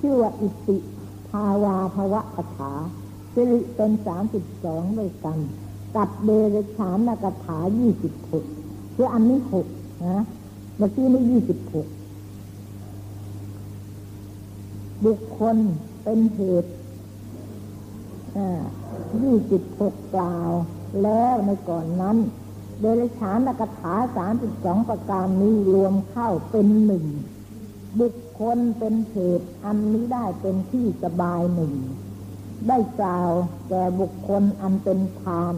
[0.00, 0.78] ชื่อว่าอิติ
[1.28, 2.72] ภาวาภวะกถา
[3.34, 5.38] สิริเป็นสามสิบสองด้วยกัน
[5.96, 8.44] กับเดรฉานกถายี่สิบหก
[8.94, 9.66] คืออันนี้หก
[10.06, 10.24] นะ
[10.76, 11.86] เมื่อกี้นี่ยี่สิบหก
[15.04, 15.56] บุคคล
[16.02, 16.72] เป็นเหตุ
[19.22, 20.50] ยี่สิบหกกล่าว
[21.02, 22.16] แล้วในก่อนนั้น
[22.80, 27.06] เดรัจฉานกถาสามสิบสองประการนี้รวมเข้าเป็นหนึ่ง
[28.00, 31.72] บุคคลเป็นเหตุอันนี้ได้เป็นที่สบายหนึ่ง
[32.68, 33.32] ได้กล่าว
[33.68, 35.54] แก่บุคคลอันเป็นทาน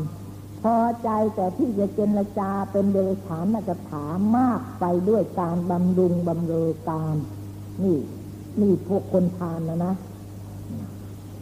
[0.62, 4.04] พอใจแต่ที่จะเจรจาเป็นเดรัจฉานกถา
[4.36, 7.16] มากไปด้วยการบำรุงบำเรอการ
[7.82, 7.98] นี่
[8.60, 9.94] นี่พวกคนทานนะนะ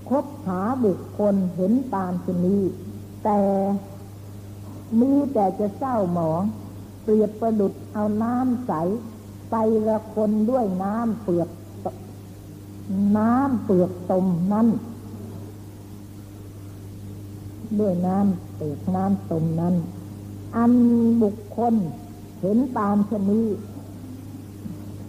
[0.08, 2.56] คบหาบุคคลเห็นตามชนี
[3.24, 3.40] แต่
[5.00, 6.42] มีแต่จะเศร้าหมอง
[7.02, 8.72] เปรียบประดุดเอาน้ำใส
[9.50, 9.54] ไป
[9.88, 11.48] ละคนด้วยน้ำเปลือก
[13.16, 14.68] น้ำเปลือกตมนั้น
[17.78, 19.74] ด้วยน้ำเตกน้ำตมนั้น
[20.56, 20.72] อัน
[21.22, 21.74] บุคคล
[22.40, 23.42] เห็นตามชนี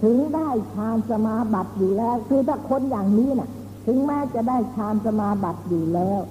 [0.01, 3.49] ถึงได้ฌานสมาบัติอยู่แล้ว คือถ้าคนอย่างนี้นะ่ะ
[3.85, 6.21] ถึงแม้จะได้ฌานสมาบัติอยู่แล้ว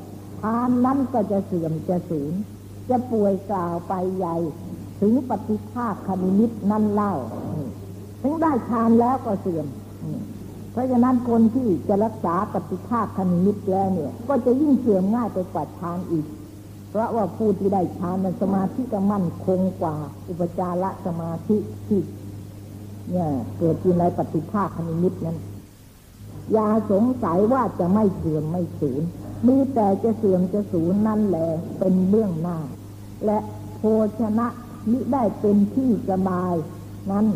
[0.41, 2.33] ฌานนั้นก็จะเสื่อมจะสูญ
[2.91, 4.37] จะป่วยกล่าวไปใหญ่
[5.01, 7.15] ถึงปฏิภาคคณิมิตนั่นเล่า
[8.23, 9.67] ถึงได้ฌานแล้วก็เสื่อม
[10.73, 16.27] เพราะฉะนั้นคนที่จะรักษาปฏิภาคคณิมิตแล้วเนี่ย ก็จะยิ่งเสื่อมง่ายไปกว่าฌานอีก
[16.91, 19.97] เพราะว่าผู้ที่ได้ฌานนั้นสมาธิก็มั่นคงกว่า
[20.29, 22.01] อุปจารสมาธิที่
[23.11, 25.39] เนี่ย เกิดอยู่ในปฏิภาคคณิมิตนั้น
[26.53, 29.03] อย่าสงสัยว่าจะไม่เสื่อมไม่สูญ
[29.47, 31.49] มีแต่จะเสื่อมจะสูญนั่นแหละ
[31.79, 32.59] เป็นเบื้องหน้า
[33.27, 33.39] และ
[33.77, 33.83] โภ
[34.21, 34.47] ชนะ
[34.91, 36.55] มิได้เป็นที่สบาย
[37.11, 37.27] นั้น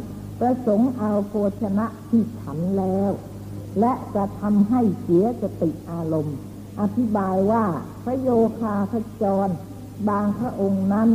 [0.40, 3.12] ประสงค์เอาโภชนะที่ฉันแล้ว
[3.80, 6.36] และจะทำให้เสียสติอารมณ์
[6.80, 7.64] อธิบายว่า
[8.04, 8.28] พระโย
[8.60, 9.48] คาพจร
[10.08, 11.10] บางพระองค์นั้น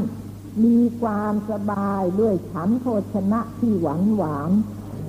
[0.63, 4.51] มีความสบายด้วยฉันโภชนะที่หวานหวาน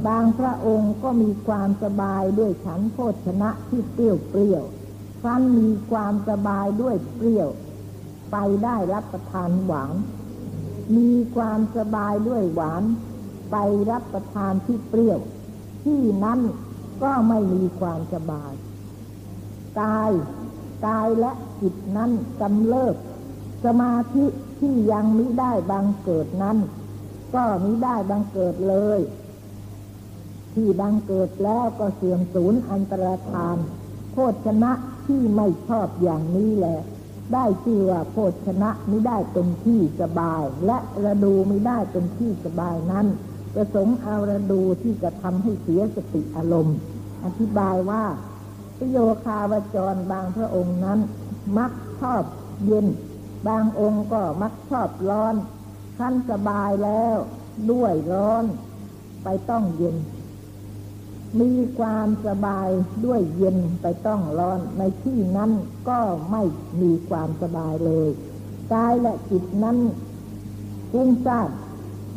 [0.07, 4.65] บางพระองค์ก็มีความสบายด้วยฉันโภชนะที่เปรี้ยวเปรี้ยว
[5.23, 7.49] ฟันมีความสบายด้วยเปรี้ยว
[8.31, 9.95] ไปได้รับประทานหวาน
[10.97, 12.83] มีความสบายด้วยหวาน
[13.51, 13.57] ไป
[13.91, 15.21] รับประทานที่เปรี้ยว
[15.85, 16.41] ที่นั้น
[17.03, 18.53] ก็ไม่มีความสบาย
[19.81, 20.13] กาย
[20.87, 22.97] กายและจิตนั้นกำเริบ
[23.65, 24.27] สมาธิ
[24.61, 26.59] ที่ยังมิได้บังเกิดนั้น
[27.35, 29.01] ก็มิได้บังเกิดเลย
[30.55, 33.57] ที่บังเกิดแล้วก็เสื่อมสูญอันตรธาน
[34.13, 34.17] โพ
[34.47, 34.73] ชนะ
[35.07, 36.81] ที่ไม่ชอบอย่างนี้แหละ
[37.35, 38.17] ได้ชื่อว่าโพ
[38.47, 43.07] ชนะไม่ได้เป็นที่สบาย และระดูไม่ได้เป็นที่สบายนั้น
[43.55, 46.77] ประสงค์เอาระดูที่จะทำให้เสียสติอารมณ์
[47.25, 48.05] อธิบายว่า
[48.79, 50.99] ประโยคาวจรบางพระองค์นั้น
[51.59, 52.23] มักชอบ
[52.65, 52.87] เย็น
[53.49, 55.35] บางองค์ก็มักชอบร้อน
[55.99, 57.17] ขั้นสบายแล้ว
[57.71, 58.45] ด้วยร้อน
[59.23, 59.97] ไปต้องเย็น
[61.41, 62.69] มีความสบาย
[63.05, 65.51] ด้วยเย็นไปต้องร้อนในที่นั้น
[65.89, 66.43] ก็ไม่
[66.81, 68.09] มีความสบายเลย
[68.73, 69.79] กายและจิตนั้น
[70.91, 71.49] ฟุ้งซ่าน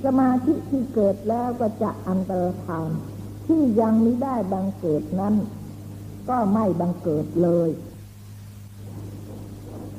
[0.03, 2.89] สมาธิที่เกิดแล้วก็จะอันตรธาน
[3.47, 5.35] ที่ยังไม่ได้บังเกิดนั้น
[6.29, 7.69] ก็ไม่บังเกิดเลย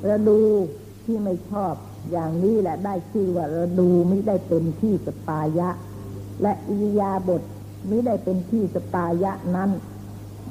[0.08, 0.40] ระดู
[1.04, 1.74] ที่ไม่ชอบ
[2.10, 5.68] อย่างนี้แหละได้ชื่อว่าระดูไม่ได้เป็นที่สปายะ
[6.42, 7.42] และอิยาบท
[7.90, 9.70] มิได้เป็นที่สปายะนั้น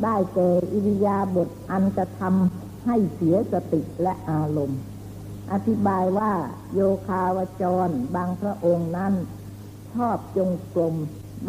[0.04, 4.80] ได้แก่อิริยาบถอันจะทำให้เสียสติและอารมณ์
[5.52, 6.34] อธิบายว่า
[6.74, 9.13] โยคาวจร บางพระองค์นั้น
[9.93, 10.96] ชอบจงกรม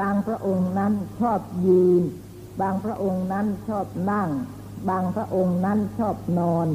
[0.01, 2.03] บางพระองค์นั้นชอบยืน
[2.61, 4.31] บางพระองค์นั้นชอบนั่ง
[4.89, 6.67] บางพระองค์นั้นชอบนอน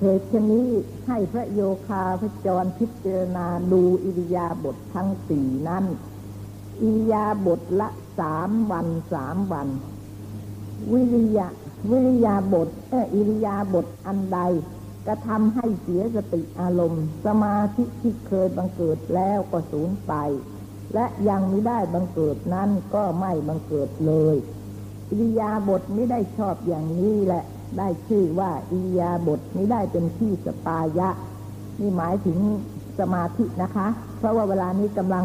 [0.00, 0.68] เหตุชนี้
[1.06, 5.84] ให้พระโยคาพระจรพิจารณาดูอิริยาบถททั้งสี่นั้น
[6.82, 7.88] อิริยาบถละ
[8.20, 9.68] สามวันสามวัน
[10.92, 11.46] วิริยะ
[11.90, 14.40] วิริยาบทเอออิริยาบทอันใด
[15.06, 20.14] กระทำให้เสียสติอารมณ์ สมาธิที่เคยบังเกิดแล้วก็สูญไป
[20.94, 24.36] และยังไม่ได้บังเกิดนั้นก็ไม่บังเกิดเลย
[25.10, 27.44] อิริยาบทไม่ได้ชอบอย่างนี้แหละ
[27.78, 31.08] ได้ชื่อว่าอิริยาบทไม่ได้เป็นที่สปายะ
[31.80, 32.38] นี่หมายถึง
[32.98, 33.86] สมาธินะคะ
[34.18, 35.24] เพราะว่าเวลานี้กำลัง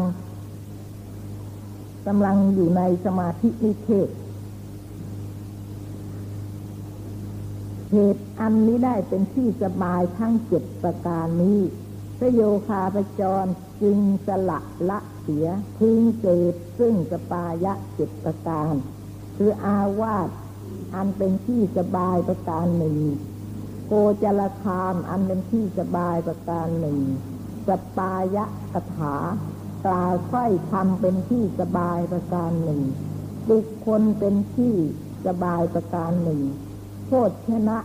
[2.06, 4.08] กำลังอยู่ในสมาธินิเทศ
[7.90, 11.60] เหตุอันนี้ได้เป็นที่สบายทั้งเจ็ดประการนี้
[12.18, 13.46] พระโยคาพจร
[13.82, 14.60] จึงสละ
[14.90, 15.46] ละเสีย
[15.78, 18.72] พึงเกิดซึ่งสปายะเจ็ดประการ
[19.36, 20.28] คืออาวาส
[20.94, 22.98] อันเป็นที่สบายประการหนึ่ง
[23.86, 26.98] โกจลคามอันเป็นที่สบายประการหนึ่ง
[27.68, 29.16] สปายะกถา
[29.86, 32.82] กล่าวค่อยทำเป็นที่สบายประการหนึ่ง
[33.50, 34.74] บุคคลเป็นที่
[35.26, 36.40] สบายประการหนึ่ง
[37.06, 37.78] โทษชนะ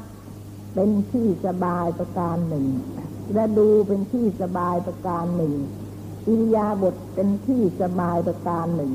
[0.73, 2.67] เป็นที่สบายประการหนึ่ง
[3.33, 5.53] และดูเป็นที่สบายประการหนึ่ง
[6.27, 8.93] อิริยาบถเป็นที่สบายประการหนึ่ง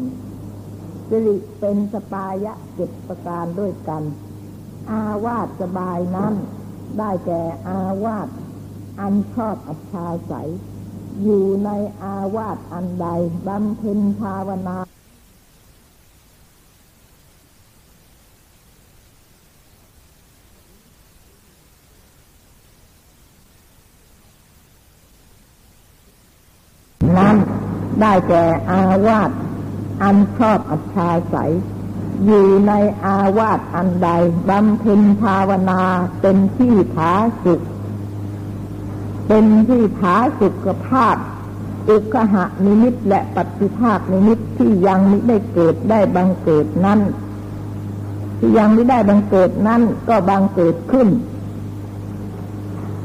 [1.09, 4.03] สิริเป็นสปายะเจ็ดประการด้วยกัน
[4.91, 6.35] อาวาสสบายนั้น
[6.99, 8.29] ได้แก่อาวาส
[9.01, 10.49] อันชอบอัจฉริย
[11.23, 11.71] อยู่ใน
[12.03, 13.07] อาวาสอันใด
[13.47, 14.77] บำเพ็ญภาวนา
[27.19, 27.37] นั้น
[28.01, 29.31] ได้แก่อาวาส
[30.03, 30.97] อันชอบอัจฉ
[31.35, 31.51] ริย
[32.27, 32.73] อยู่ใน
[33.05, 34.09] อาวาสอันใด
[34.49, 35.83] บำเพ็ญภาวนา
[36.21, 37.13] เป็นที่ผา
[37.45, 37.63] สุข
[39.27, 41.17] เป็นที่ผาสุขภาพ
[41.89, 47.01] อุคหะนิมิตและปฏิภาคนิมิตที่ยังไม่ได้เกิดได้บังเกิดนั้น
[48.39, 51.09] ที่ยังไม่ได้บังเกิดนั้นก็บังเกิดขึ้น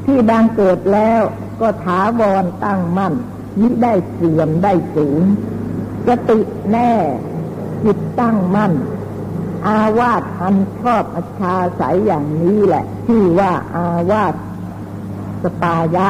[0.04, 1.22] ที่บังเกิดแล้ว
[1.60, 3.14] ก็ถาวรตั้งมั่น
[3.60, 5.22] มิได้เสื่อมได้สูง
[6.06, 6.92] สติแน่
[7.84, 8.72] จิตตั้งมั่น
[9.66, 14.34] อาวาสอันชอบอชาสายอย่างนี้แหละ ที่ว่าอาวาส
[15.42, 16.06] สปายะ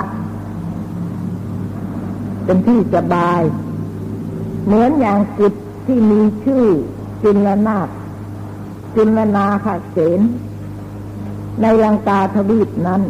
[2.45, 3.41] เป็นที่สบาย
[4.65, 5.53] เหมือนอย่างจิต
[5.87, 6.67] ที่มีชื่อ
[7.23, 7.89] จินลนาค
[8.95, 10.21] จินลนาคเสน
[11.63, 13.03] ในลังกาทวีปนั้น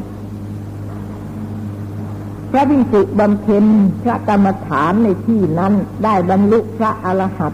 [2.50, 3.64] พระวิสุบำเพ็ญ
[4.02, 5.72] พระกรรมฐานในที่นั้น
[6.04, 7.52] ได้บรรลุพระอรหัต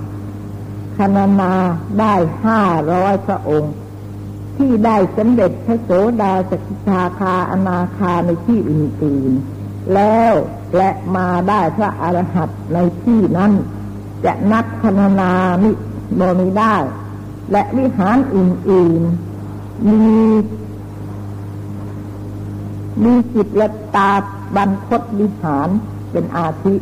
[0.97, 1.53] คณนา
[2.01, 2.61] ได้ห้า
[2.93, 3.75] ร้อยพระองค์
[4.57, 5.91] ที่ได้สำเร็จพระโส
[6.23, 10.35] ดาสกิทาคาอนาคาในที่อื่นๆ แล้ว
[10.77, 13.53] และมาได้พระอรหัตในที่นั้น
[14.25, 15.71] จะนับคณนามิ
[16.19, 16.75] บมีได้
[17.53, 20.03] และวิหารอื่นๆ มี
[23.05, 24.13] มีจิตและตา
[24.57, 25.69] บรรพตวิหาร
[26.13, 26.75] เป็นอาทิ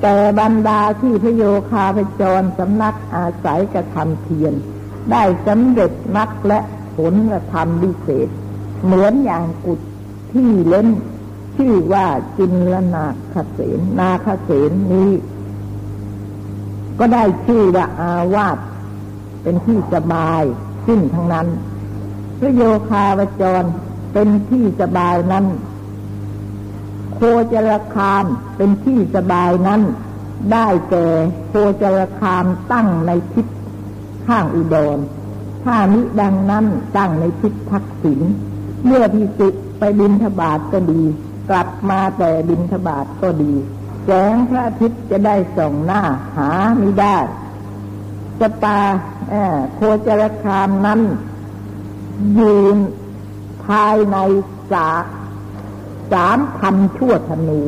[0.00, 4.54] แต่บรรดาที่พระโยคาพจรสำนักอาศัยกระทำเพียร
[5.10, 6.60] ได้สำเร็จนักและ
[6.96, 8.28] ผลกระทำวิเศษ
[8.84, 9.80] เหมือนอย่างกุด
[10.32, 10.88] ที่เล่น
[11.56, 15.10] ชื่อว่าจินลนาคเสนนาคเสนนี้
[16.98, 18.58] ก็ได้ชื่อว่าอาวาส
[19.42, 20.42] เป็นที่สบาย
[20.84, 21.48] ขึ้นทั้งนั้น
[22.38, 23.64] พระโยคาวจร
[24.12, 25.46] เป็นที่สบายนั้น
[27.14, 27.20] โค
[27.52, 28.24] จรคาม
[28.56, 29.82] เป็นที่สบายนั้น
[30.52, 31.06] ได้แก่
[31.48, 33.46] โคจรคามตั้งในทิศ
[34.26, 34.98] ข้างอุดร
[35.64, 38.20] ถ้ามิดังนั้นตั้งในทิศทักษิณ
[38.86, 41.02] เมื่อพิสุไปบินทบาทก็ดี
[41.50, 43.52] กลับมาแต่บินทบาทก็ดี
[44.04, 46.02] แสงพระอาทิตย์จะได้ส่องหน้า
[46.36, 47.18] หาไม่ได้
[48.40, 48.78] สปา
[49.74, 51.00] โคจรคามนั้น
[52.38, 52.76] ยืน
[53.66, 54.16] ภายใน
[54.72, 54.88] สา
[56.12, 57.60] สามพันชั่วธนู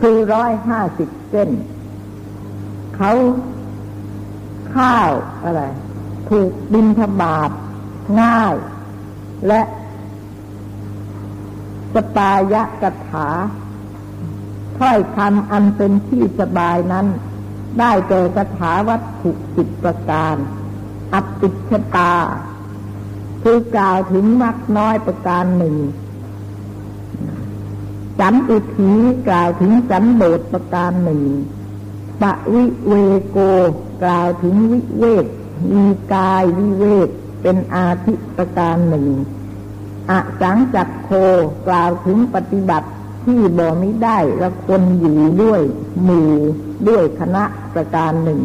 [0.00, 1.50] คือร้อยห้าสิบเส้น
[2.96, 3.12] เขา
[4.74, 5.10] ข้าว
[5.44, 5.62] อะไร
[6.28, 7.50] ถูกบินทบาท
[8.22, 8.54] ง่าย
[9.46, 9.60] และ
[11.94, 13.28] สปายะกถา
[14.78, 17.06] ถ้อยคำอันเป็นที่สบายนั้น
[17.78, 20.36] ได้แก่กถาวัตถุสิบประการ
[21.14, 22.14] อัตติชตา
[23.42, 25.76] คือกล่าวถึงมักน้อยประการหนึ่ง
[28.20, 28.92] สันติถี
[29.28, 31.22] กล่าวถึงสันโดษประการหนึ่ง
[32.22, 32.94] ปะวิเว
[33.28, 33.38] โก
[34.04, 35.26] กล่าวถึงวิเวก
[35.72, 37.08] มีกายวิเวก
[37.42, 39.06] เป็นอาทิประการหนึ่ง
[40.10, 41.10] อสังจักโค
[41.68, 42.88] กล่าวถึงปฏิบัติ
[43.24, 45.62] ที่บ่มิได้ละคนอยู่ด้วย
[46.02, 46.32] หมู่
[46.88, 48.40] ด้วยคณะประการหนึ่ง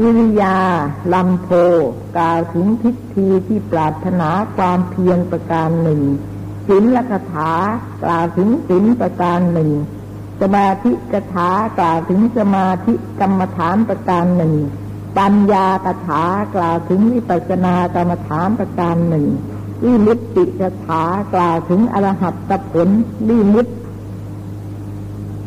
[0.00, 0.58] วิริยา
[1.12, 1.48] ลำโพ
[2.16, 6.02] กล่าวถึงทิฏฐิที่ปรารถนาความเพียรประการหนึ่ง
[6.68, 7.52] ศีลคถา
[8.04, 9.70] กล่าวถึงศีลประการหนึ่ง
[10.40, 14.54] สมาธิกถากล่าวถึงสมาธิกรรมฐานประการหนึ่ง
[15.18, 16.22] ปัญญากถา
[16.54, 19.26] กล่าวถึงวิปัสสนากรรมฐานประการหนึ่ง
[19.84, 21.02] วิมุตติกถา
[21.34, 22.88] กล่าวถึงอรหัตผล
[23.28, 23.66] วิมุต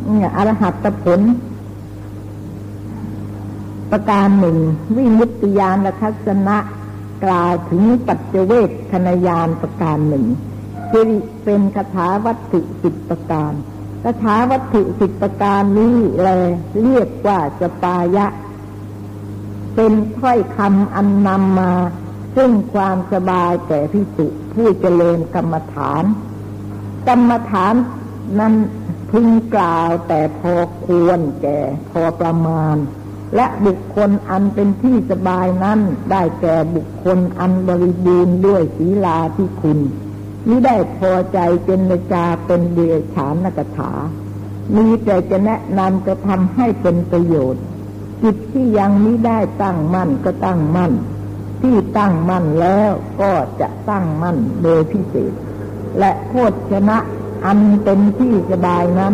[0.06, 1.22] เนี่ยอรหัตผล
[3.92, 4.58] ประการหนึ่ง
[4.96, 6.58] วิมุตติยานทัศนะ
[7.24, 10.26] กล่าวถึงปัจเจเวทคณยานประการหนึ่ง
[10.92, 11.10] คือ
[11.44, 13.54] เป็นคาถาวัตถุสิบประการ
[14.04, 16.28] คาถาวัตถุสิบประการนี้แล
[16.82, 18.26] เรียกว่าสปายะ
[19.76, 21.74] เป็นถ้อยคำอันนำมา
[22.36, 26.04] ซึ่งความสบายแก่พิสุผู้เจริญกรรมฐาน
[27.08, 27.74] กรรมฐาน
[28.40, 28.54] นั้น
[29.12, 30.54] พึงกล่าวแต่พอ
[30.86, 31.60] ควรแก่
[31.92, 32.76] พอประมาณ
[33.36, 35.80] และบุคคลอันเป็นที่สบายนั้น
[36.12, 39.80] ได้แก่บุคคลอันบริบูรณ์ด้วยศีลาที่คุณ
[40.48, 42.80] นี้ได้พอใจเป็นนจาเป็นเด
[43.14, 43.92] ชานกถา
[44.76, 47.64] มีแต่จะแนะนำจะทำให้เป็นประโยชน์
[48.24, 50.94] จิตที่ยังม่ได้ตั้งมั่นก็ตั้งมั่น
[51.62, 53.32] ที่ตั้งมั่นแล้วก็
[53.62, 55.34] จะตั้งมั่นโดยพิเศษ
[56.00, 56.98] และโคตรชนะ
[57.46, 59.14] อันเป็นที่สบายนั้น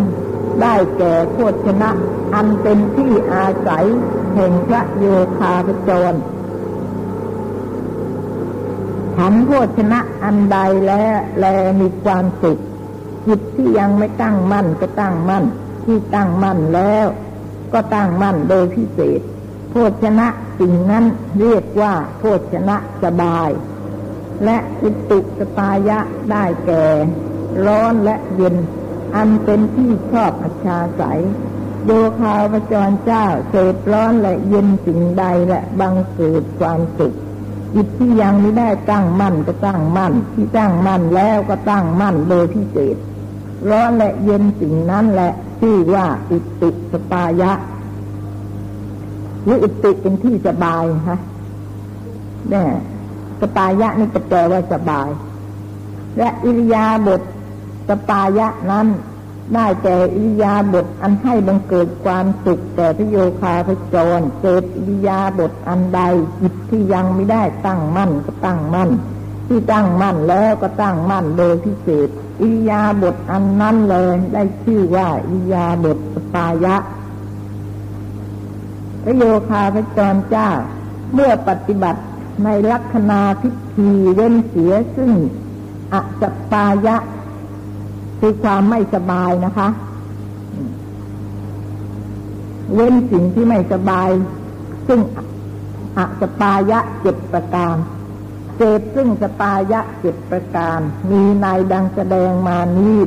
[0.61, 1.89] ได้แก่โคตชนะ
[2.35, 3.85] อันเป็นที่อาศัย
[4.35, 5.05] แห่งพระโย
[5.37, 6.13] คาพจร
[9.17, 10.57] ฉันโคชนะอันใด
[10.87, 11.45] แล้วแล
[11.81, 12.61] มีความสุข
[13.27, 15.45] จิตที่ยังไม่ตั้งมั่นก็ตั้งมั่น
[15.85, 17.07] ที่ตั้งมั่นแล้ว
[17.73, 19.21] ก็ตั้งมั่นโดยพิเศษ
[19.69, 20.27] โภชนะ
[20.59, 21.05] สิ่งนั้น
[21.39, 23.49] เรียกว่า โภชนะสบาย
[24.45, 25.99] และอุตุสปายะ
[26.31, 26.85] ได้แก่
[27.65, 28.55] ร้อนและเย็น
[29.15, 31.21] อันเป็นที่ชอบอัชาศัย
[31.85, 37.15] โยคาวจรเจ้าเสพร้อนและเย็นสิ่งใดและบังเกิดความสุข
[37.75, 42.95] จิตที่ยังไม่ได้ตั้งมั่นก็ตั้งมั่น ที่ตั้งมั่นแล้วก็ตั้งมั่นโดยพิเศษ
[43.69, 47.51] ร้อนและเย็นสิ่งนั้นแหละชื่อว่าอิติสปายะ
[49.43, 51.19] หรืออิติเป็นที่สบายฮะ
[52.49, 52.67] เนี่ย
[53.41, 55.07] สปายะนี่จะแปลว่าสบาย
[56.17, 57.21] และอิริยาบถ
[57.89, 58.87] สปายะนั้น
[59.53, 66.01] ได้แก่อิยาบถอันให้บังเกิดความสุขแต่พระโยคาพจรเกิดอิยาบถอันใด
[66.39, 68.89] จิตที่ยังไม่ได้ตั้งมั่นก็ตั้งมั่น
[69.47, 72.09] ที่ตั้งมั่นแล้วก็ตั้งมั่นโดยพิเศษ
[72.41, 76.75] อิยาบถอันนั้นเลยได้ชื่อว่าอิยาบถสปายะ
[79.03, 80.49] พระโยคาพจรเจ้า
[81.13, 82.01] เมื่อปฏิบัติ
[82.43, 85.11] ในลักษณะพิธีเว้นเสียซึ่ง
[85.93, 86.95] อสปายะ
[88.27, 89.67] คือความไม่สบายนะคะ
[92.73, 94.09] เว้นสิ่งที่ไม่สบาย
[94.87, 94.99] ซึ่ง
[95.97, 97.75] อสัปปายะเจ็ดประการ
[98.55, 100.79] เสพซึ่งสัปปายะเจ็ดประการ
[101.11, 102.97] มีในดังแสดงมานี้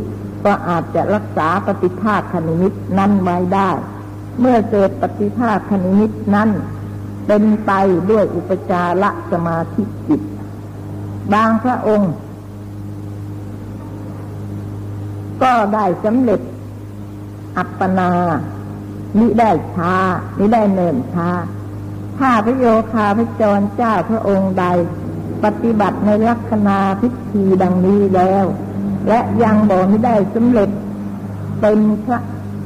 [0.44, 3.70] ก็อาจจะรักษาปฏิภาคนิมิตนั้นไว้ได้
[4.40, 6.50] เมื่อเสพปฏิภาคนิมิตนั้น
[7.26, 7.72] เป็นไป
[8.10, 10.20] ด้วยอุปจาระสมาธิจิต
[11.32, 12.12] บางพระองค์
[15.42, 16.40] ก็ได้สำเร็จ
[17.56, 18.10] อัปปนา
[19.18, 19.94] มิได้ช้า
[20.38, 21.30] มิได้เนินช้า
[22.18, 24.64] ถ้าพระโยคาพระจรเจ้าพระองค์ใด
[25.44, 28.44] ปฏิบัติในลักษณะพิธีดังนี้แล้ว
[29.08, 30.70] และยังบอกไม่ได้สำเร็จ
[31.60, 32.18] เป็นพระ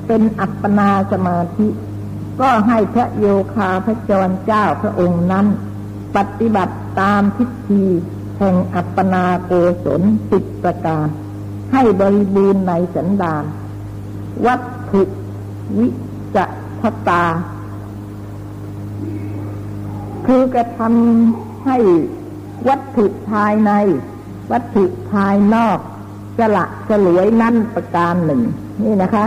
[0.07, 1.68] เป็นอัปปนาสมาธิ
[2.41, 5.47] ก็ให้พระโยคาพระจรเจ้าพระองค์นั้น
[6.16, 7.85] ปฏิบัติตามพิธี
[8.39, 9.53] แห่งอัปปนาโก
[9.85, 11.07] ศลสิบประการ
[11.73, 13.45] ให้บริบูรณ์ในสันดาน
[14.47, 15.03] วัตถุ
[15.79, 15.89] วิ
[16.37, 16.45] จั
[16.81, 17.25] พตา
[20.27, 21.77] คือกระทำให้
[22.68, 23.73] วัตถุภายใน
[24.53, 25.79] วัตถุภายนอก
[26.39, 28.41] สละสลวยนั่นประการหนึ่ง
[28.85, 29.25] นี่นะคะ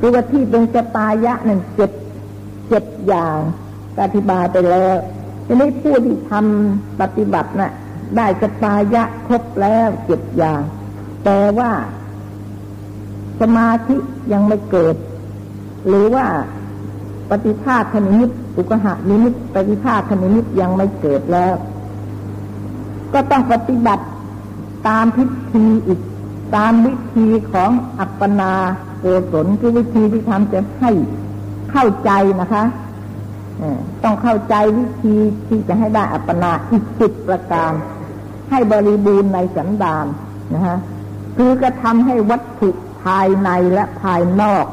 [0.00, 1.90] ตัวที่เป็นสปายะหนึ่งเจ็ด
[2.68, 3.36] เจ็ดอย่าง
[4.04, 4.96] อธิบายไปแล้ว
[5.46, 7.72] ทีนี้ผู้ที่ทำปฏิบัตินะ่ะ
[8.16, 10.62] ได้สปายะครบแล้วเจ็ดอย่าง
[11.24, 11.72] แต่ว่า
[13.40, 13.96] สมาธิ
[14.32, 14.96] ยังไม่เกิด
[15.86, 16.26] หรือว่า
[17.30, 21.54] ปฏิภาคนิมิตอุกหะนิมิตปฏิภาคนิมิตยังไม่เกิดแล้ว
[23.12, 24.04] ก็ต้องปฏิบัติ
[24.88, 26.00] ตามพิธีอีก
[26.56, 28.54] ตามวิธีของอัปปนา
[28.98, 30.90] โกศลคือวิธีที่ทำจะให้
[31.70, 32.64] เข้าใจนะคะ
[34.02, 35.14] ต้องเข้าใจวิธี
[35.48, 37.72] ที่จะให้ได้อัปปนาอีกสิบประการ
[38.50, 40.06] ให้บริบูรณ์ในสันดาน
[40.54, 40.78] นะฮะ
[41.36, 42.70] คือกระทำให้วัตถุ
[43.04, 44.66] ภายในและภายนอก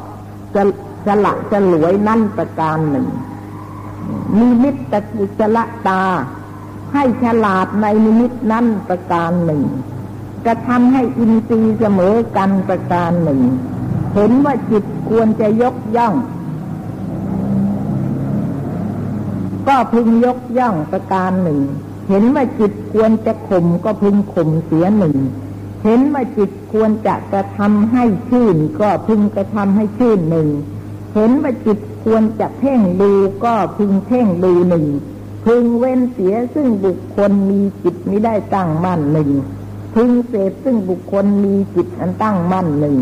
[0.55, 0.63] จะ
[1.05, 3.07] จะละจะหลวยนั่นประการหนึ่ง
[4.37, 6.03] มีมิตรกุจละตา
[6.93, 9.63] ให้ฉลาดในนิมิตนั่นประการหนึ่ง
[10.45, 13.41] กระทำให้อินทรีย์เสมอกันประการหนึ่ง
[14.15, 16.13] เห็นว่าจิตควรจะยกย่อง
[19.67, 21.59] ก็พึงยกย่องประการหนึ่ง
[22.07, 25.17] เห็นว่าจิตควรจะข่มก็พึงข่มเสียหนึ่ง
[25.83, 30.47] เห็นว่าจิตควรจะกระทำให้ชื่น ก็พึงกระทำให้ชื่นหนึ่ง
[31.15, 33.11] เห็นว่าจิตควรจะเพ่งดู
[33.43, 34.85] ก็พึงเพ่งดูหนึ่ง
[35.45, 39.29] พึงเว้นเสียซึ่งบุคคลมีจิตไม่ได้ตั้งมั่นหนึ่ง
[39.95, 42.97] พึงเสพซึ่งบุคคลมีจิตอันตั้งมั่นหนึ่ง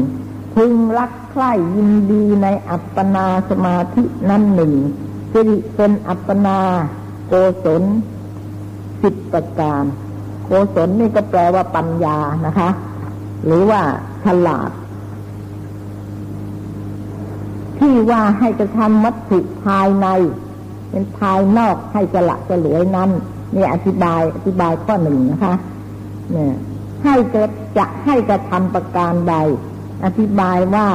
[0.56, 4.74] พึงรักใคร่ยินดีในอัปปนาสมาธินั้นหนึ่ง
[5.32, 6.60] สิริเป็นอัปปนา
[7.28, 7.34] โก
[7.64, 7.84] ศล
[9.02, 9.84] สิบประการ
[10.46, 12.70] โกศลนี่ก็แปลว่าปัญญานะคะ
[13.46, 13.82] หรือว่า
[14.26, 14.72] ฉลาด
[17.80, 20.08] ที่ว่าให้กระทำวัตถุภายใน
[20.90, 23.10] เป็นภายนอกให้สละสลวยนั้น
[23.56, 25.56] นี่อธิบายอธิบายข้อหนึ่งนะคะ
[26.32, 26.54] เนี่ย
[27.04, 27.44] ให้จะ
[27.78, 29.36] จะให้กระทำประการใด
[30.06, 30.88] อธิบายว่า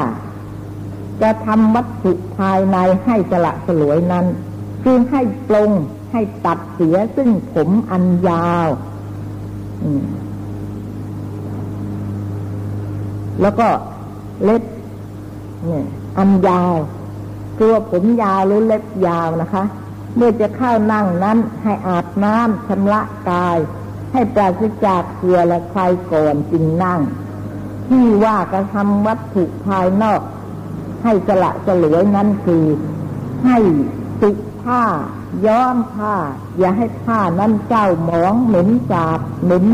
[1.22, 4.26] จะทำวัตถุภายในให้สละสลวยนั้น
[4.82, 5.70] คือให้ปรง
[6.12, 8.68] ให้ตัดเสียซึ่งผมอันยาว
[13.40, 13.68] แล้วก็
[14.44, 14.62] เล็บ
[15.66, 15.84] เนี่ย
[16.18, 16.74] อันยาว
[17.61, 19.64] ตัวผมยาวหรือเล็บยาวนะคะ
[20.16, 23.58] เมื่อจะเข้านั่งนั้น ให้อาบน้ำชำระกาย
[24.12, 25.82] ให้ปราศจากเกลือและใคร
[26.12, 27.00] ก่อนจึงนั่ง
[27.88, 30.20] ที่ว่ากระทำวัตถุภายนอก
[31.02, 32.64] ให้สละสลวยนั้นคือ
[33.44, 33.58] ให้
[34.22, 34.30] ติ
[34.62, 34.82] ผ้า
[35.46, 36.16] ย้อมผ้า
[36.58, 39.66] อย่าให้ผ้านั้นเจ้าหมองเหม็นสาบเหม็น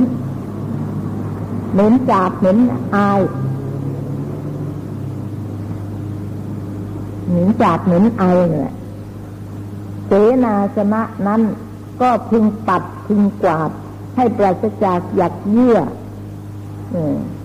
[1.72, 2.58] เหม็นจาบเหม็น
[2.94, 3.20] อาย
[7.28, 8.72] เหม็นจาบเหม็นไอเนี่ย
[10.06, 10.12] เส
[10.44, 11.42] นาสนะนั้น
[12.00, 13.70] ก็พึงปัดพึงกวาด
[14.16, 15.78] ให้ปราศจากหยักเยื่อ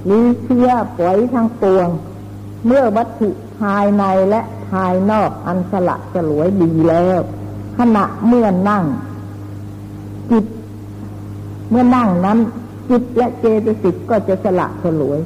[0.05, 1.87] หรือเชื้อปล่อยทั้งปวง
[2.65, 7.21] เมื่อวัตถุภายในและภายนอกอันสละสลวยดีแล้ว
[7.77, 8.83] ขณะเมื่อนั่ง
[10.31, 10.45] จิต
[11.69, 12.39] เมื่อนั่งนั้น
[12.89, 15.19] จิตและเจตสิกก็จะสละสลวย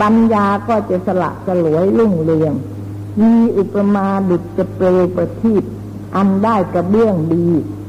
[0.00, 2.52] ปัญญาก็จะสละสลวยรุ่งเรือง
[3.20, 5.64] มีอุปมาดุจจะเปลวประทีป
[6.16, 7.46] อันได้กระเบื้องดี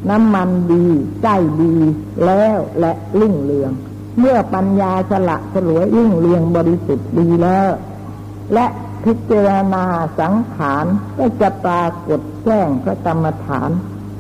[0.10, 0.86] น้ำมันดี
[1.24, 1.28] ใจ
[1.62, 1.76] ดี
[2.26, 3.72] แล้วและรุ่งเรือง
[4.20, 7.70] เมื่อปัญญาสละสลวยรุ่งเรืองบริสุทธิ์ดีแล้ว
[8.54, 8.66] และ
[9.04, 9.86] พิจารณา
[10.20, 10.86] สังขาร
[11.18, 13.70] ก็จะปรากฏแจ้งพระกรรมฐาน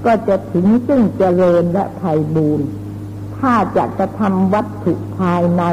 [0.05, 2.01] ก็จะถึงซึ่งเจริญและไพ
[2.35, 2.67] บูรณ์
[3.37, 5.63] ถ้าจะกระทำวัตถุภายใน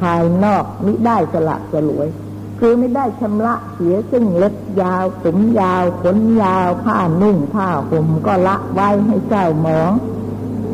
[0.00, 2.08] ภายนอกมิได้สละสลวย
[2.58, 9.90] คือไม่ได้ชำระเสียซึ่งเล็บยาวผมยาวขนยาวผ้านุ่งผ้าห่มก็ละไว้ให้เจ้าหมอง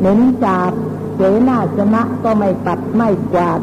[0.01, 0.71] เน้นจาบ
[1.15, 3.61] เสนาชนะก็ไม่ปัดไม่กวาด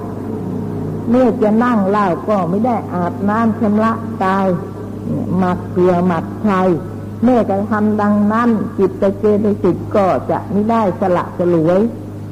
[1.09, 4.47] เมื่อจะนั่งเล่าก็ไม่ได้อาบน้ำชำระกาย
[5.37, 6.69] หมักเกลือหมักไทย
[7.23, 11.81] เมื่อจะทำดังนั้นจิตเจตสิกก็จะไม่ได้สละสลวย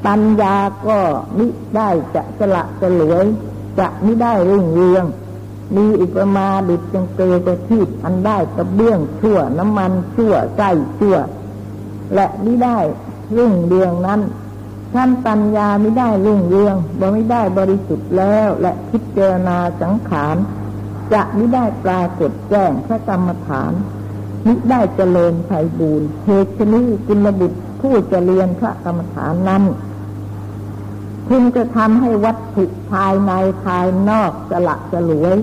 [0.06, 0.56] ปัญญา
[0.86, 0.98] ก็
[1.38, 3.24] มิได้จะสละสลวย
[3.78, 5.04] จะไม่ได้รุ่งเรือง
[5.76, 11.16] มีอุปมาดุจจังเกลประทีปอันได้กระเบื้องชั่วน้ำมันชั่วไส้ชั่ว
[12.14, 12.78] และไม่ได้
[13.36, 14.20] รุ่งเรืองนั้น
[14.94, 20.36] ท่านปัญญาไม่ได้รุ่งเรืองบ่ไม่ได้บริสุทธิ์แล้วและพิจารณาสังขาร
[21.12, 23.72] จะไม่ได้ปรากฏแจ้งพระกรรมฐาน
[24.46, 29.62] มิได้เจริญไพบูรณ์เหตุนี้กุลบุตรผู้จะเรียนพระกรรมฐานนั้น
[31.28, 33.32] พึงจะทำให้วัตถุภายใน
[33.64, 35.36] ภายนอกสละสลวย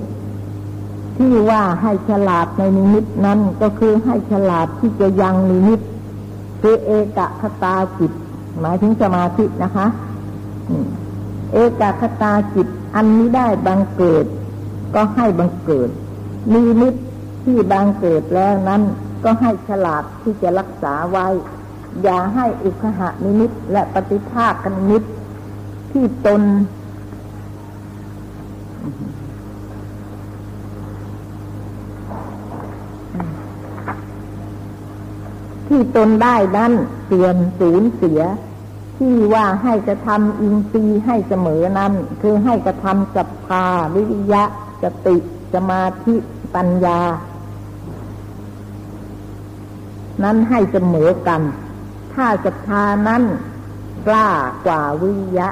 [1.17, 5.79] ที่ว่าให้ฉลาดในนิมิตนั้นก็คือให้ฉลาดที่จะยังนิมิต
[6.61, 8.11] คือเอกคตาจิต
[8.59, 9.87] หมายถึงสมาธินะคะ
[11.53, 14.25] เอกคตาจิต อันนี้ได้บังเกิด
[14.95, 15.89] ก็ให้บังเกิด
[16.53, 16.95] มีนิต
[17.43, 18.81] ที่บังเกิดแล้วนั้น
[19.23, 21.27] ก็ให้ฉลาดที่จะรักษาไว้
[22.03, 25.03] อย่าให้อุคหะนิมิตและปฏิภาคกันนิต
[25.91, 26.41] ที่ตน
[35.67, 36.71] ที่ตนได้นั้น
[37.05, 38.21] เสื่อมสูญเสีย
[38.97, 44.43] ที่ว่าให้กระทำอินทรีย์ให้เสมอนั้น คือให้กระทำสัพพาวิริยะ
[44.83, 45.17] สติ
[45.53, 46.15] สมาธิ
[46.55, 46.99] ปัญญา
[50.23, 51.41] นั้นให้เสมอกัน
[52.13, 53.23] ถ้าศรัทธานั้น
[54.07, 54.29] กล้า
[54.65, 55.47] กว่าวิยะ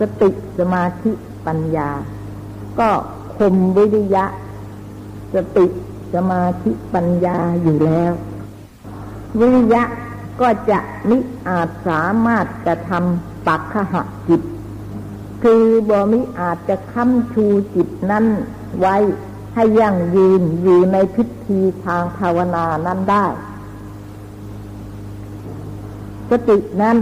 [0.00, 1.12] สติสมาธิ
[1.46, 1.90] ปัญญา
[2.78, 2.90] ก็
[3.36, 4.24] คมวิริยะ
[5.34, 5.66] สติ
[6.14, 8.12] สมาธิปัญญาอยู่แล้ว
[9.40, 9.82] วิริยะ
[10.40, 10.78] ก็จะ
[11.10, 13.94] มิอาจสามารถจะทำปักขห
[14.28, 14.42] จิต
[15.42, 18.24] คือบ่มิอาจจะค้ำชูจิตนั้น
[18.78, 18.96] ไว้
[19.54, 23.26] ให้ยั่งยืนอยู่ในพิธีทางภาวนานั้นได้
[26.32, 26.98] สตินั้น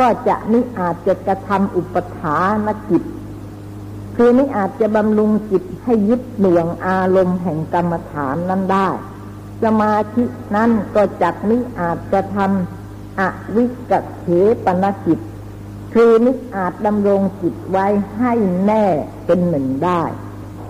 [0.00, 3.02] ก็จะนิอาจจะกระทำอุปถานกิจ
[4.16, 8.88] คือนิอาจจะบำรุงจิตให้ยึดหน่วงอารมณ์แห่งกรรมฐานนั้นได้
[9.62, 10.24] สมาธิ
[10.54, 13.22] นั้นก็จักนิอาจจะทำอ
[13.56, 14.26] วิกเข
[14.64, 15.18] ปนกิจ
[15.94, 17.86] คือนิอาจดำรงจิตไว้
[18.16, 18.32] ให้
[18.66, 18.84] แน่
[19.26, 20.02] เป็นหนึ่งได้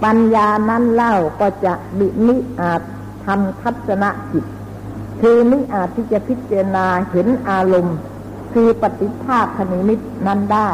[0.05, 2.83] ปัญญานั้นเล่าก็จะบิมิอาจ
[3.25, 4.45] ทำทัศนจิต
[5.27, 7.97] คือไมิอาจที่จะพิจารณาเห็นอารมณ์
[8.53, 10.71] คือปฏิภาคคณิมิตนั้นได้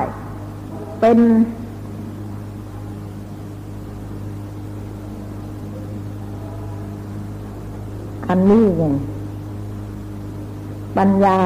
[1.01, 1.19] เป็น
[8.29, 8.85] อันนี้ไง
[10.99, 11.39] ปัญญา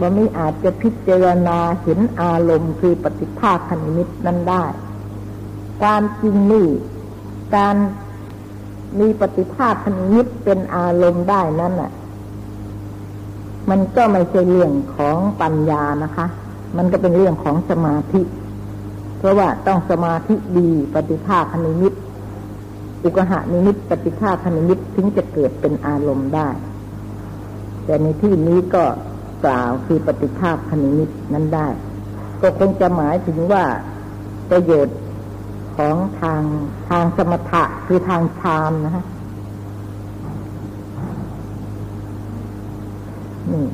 [0.00, 4.64] บ่ไม่อาจจะพิจารณาเห็นอารมณ์ คือปฏิภาคคณิมิตนั้นได้
[5.80, 6.68] ความจริงนี่
[7.54, 7.76] การ
[8.98, 11.92] มีปฏิภาคคณิตเป็นอารมณ์ได้นั้นน่ะ
[13.70, 16.26] มันก็ไม่ใช่เรื่องของปัญญานะคะ
[16.76, 18.20] มันก็เป็นเรื่องของสมาธิ
[19.18, 21.94] เพราะว่าต้องสมาธิดีปฏิภาคคณิต
[23.04, 26.48] อุกหานิมิตปฏิภาคคณิตถึงจะเกิดเป็นอารมณ์ได้
[27.84, 28.84] แต่ในที่นี้ก็
[29.44, 31.68] กล่าวคือปฏิภาคคณิตนั้นได้
[32.42, 33.64] ก็คงจะหมายถึงว่า
[34.50, 34.98] ประโยชน์
[35.76, 36.42] ของทาง
[36.88, 39.04] ทางสมถะคือทางฌานนะฮะ
[43.52, 43.66] นี่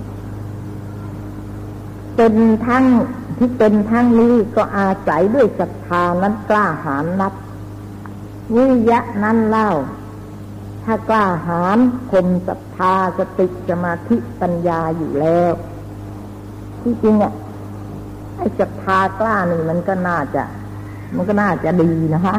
[2.17, 2.35] เป็น
[2.67, 2.85] ทั้ง
[3.39, 7.33] ที่เป็นทั้งนี้ก็อาศัยด้วยศรัทธานั้นกล้าหาญนับ
[8.55, 9.71] วิยะนั้นเล่า
[10.85, 11.79] ถ้ากล้าหาญ
[12.11, 15.53] คมศรัทธาสติสมาธิปัญญาอยู่แล้ว
[16.83, 17.33] ที่จริงอะ
[18.37, 20.45] ไอ้ศรัทธากล้านี่มันก็น่าจะ
[21.17, 22.37] มันก็น่าจะดีนะคะ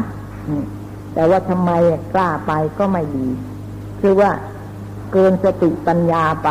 [1.14, 1.70] แต่ว่าทำไม
[2.14, 3.26] กล้าไปก็ไม่ดี
[4.00, 4.30] คือว่า
[5.12, 6.48] เกินสติปัญญาไป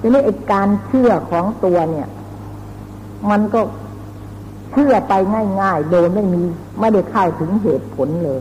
[0.00, 2.08] ทีนี้ไอ้การเชื่อของตัวเนี่ย
[3.30, 3.60] มันก็
[4.72, 5.12] เชื่อไป
[5.60, 6.42] ง่าย ๆ โดยไม่มี
[6.80, 8.40] ไม่ได้เข้าถึงเหตุผลเลย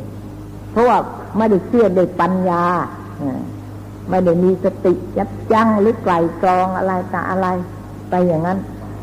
[0.71, 0.97] เพราะว่า
[1.37, 2.63] ไม่ได้เชื่อโดยปัญญา
[4.09, 7.47] ไม่ได้มีสติยับยั้งหรือไกลกรองอะไรแต่อะไร
[8.09, 8.59] ไปอย่างนั้น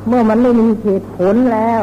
[0.08, 1.80] เมื่อมันไม่มีเหตุผลแล้ว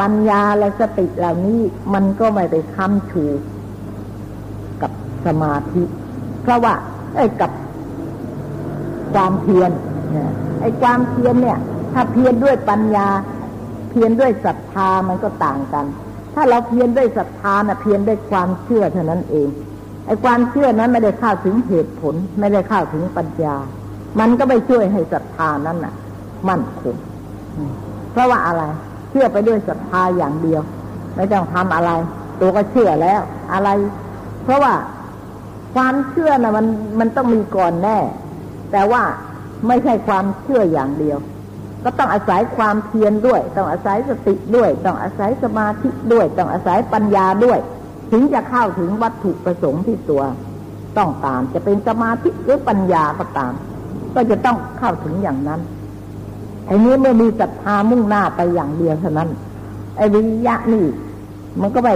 [0.00, 1.60] ปัญญาและสติเหล่านี้
[1.94, 3.24] มันก็ไม่ได้ค้ำชู
[4.82, 4.92] กับ
[5.26, 5.82] สมาธิ
[6.42, 6.74] เพราะว่า
[7.16, 7.50] ไอ้กับ
[9.14, 9.70] ความเพียร
[10.60, 11.58] ไอ้ความเพียรเนี่ย
[11.92, 13.08] ถ้าเพียรด้วยปัญญา
[13.90, 15.86] เพียรด้วยศรัทธามันก็ต่างกัน
[16.34, 19.48] ถ้าเราเพียรด้วยศรัทธานะเพียรด้วยความเชื่อเท่านั้นเอง
[20.06, 23.56] ไอ้ความเชื่อนั้นไม่ได้เข้าถึงเหตุผล ไม่ได้เข้าถึงปัญญา
[24.20, 25.94] มันก็ไม่ช่วยให้ศรัทธานั้นน่ะ
[26.48, 26.96] มั่นคง
[28.12, 28.62] เพราะว่าอะไร
[29.10, 30.62] เชื่อไปด้วยศรัทธาอย่างเดียว
[31.16, 31.90] ไม่ต้องทำอะไร
[32.40, 33.20] ตัวก็เชื่อแล้ว
[33.52, 33.68] อะไร
[34.44, 34.74] เพราะว่า
[35.74, 36.66] ความเชื่อนะ่ะมัน
[37.00, 37.98] มันต้องมีก่อนแน่
[38.72, 39.02] แต่ว่า
[39.66, 41.18] ไม่ใช่ความเชื่ออย่างเดียว
[41.84, 47.58] ก็ต้องอาศัยความเพียรด้วย ต้องอาศัยสติด้วย ต้องอาศัยสมาธิด้วย ต้องอาศัยปัญญาด้วย
[48.12, 50.22] ถึงจะเข้าถึงวัตถุประสงค์ที่ตัว
[50.98, 53.52] ต้องการจะเป็นสมาธิหรือปัญญาก็ตาม
[54.14, 55.60] ก็จะต้องเข้าถึงอย่างนั้น
[56.66, 59.28] ไอ้นี้เมื่อมีศรัทธามุ่งหน้าไปอย่างเดียวเท่านั้น
[59.96, 60.86] ไอ้วิญญาณนี่
[61.60, 61.94] มันก็ไม่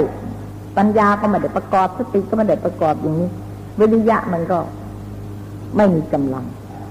[0.77, 3.29] ปัญญาก็ไม่ได้ประกอบสติก็ไม่ได้ประกอบอย่างนี้
[3.79, 4.59] วิริยะมันก็
[5.77, 6.45] ไม่มีกำลัง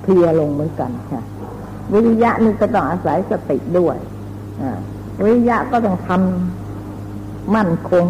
[0.04, 1.24] เพียลงเหมือนกันค่ะ
[1.94, 3.98] วิริยะนี่ก็ต้องอาศัยสติด้วย
[5.24, 8.06] วิริยะก็ต้องทำมั่นคง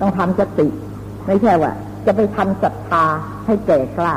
[0.00, 0.68] ต้องทำสติ
[1.26, 1.72] ไม่ใช่ว่า
[2.06, 3.04] จะไปทำศรัทธา
[3.46, 4.14] ให้แก่กล้า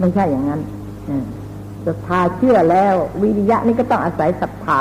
[0.00, 0.60] ไม่ใช่อย่างนั้น
[1.86, 4.80] ศรัทธาเชื่อแล้ว วิริยะนี่ก็ต้องอาศัยศรัทธา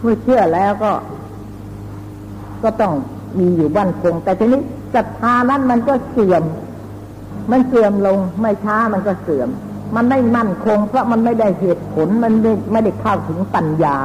[0.00, 0.92] เมื่อเชื่อแล้วก็
[2.64, 2.92] ก็ต้อง
[3.38, 4.60] มีอยู่บ้านคง แต่ทีนี้
[4.94, 6.44] ศรัทธานั้นมันก็เสื่อม
[7.50, 9.48] มันเสื่อมลง ไม่ช้ามันก็เสื่อม
[9.94, 13.96] มันไม่มั่นคง เพราะมันไม่ได้เหตุผลมันไม่ไม่ได้เข้าถึงปัญญา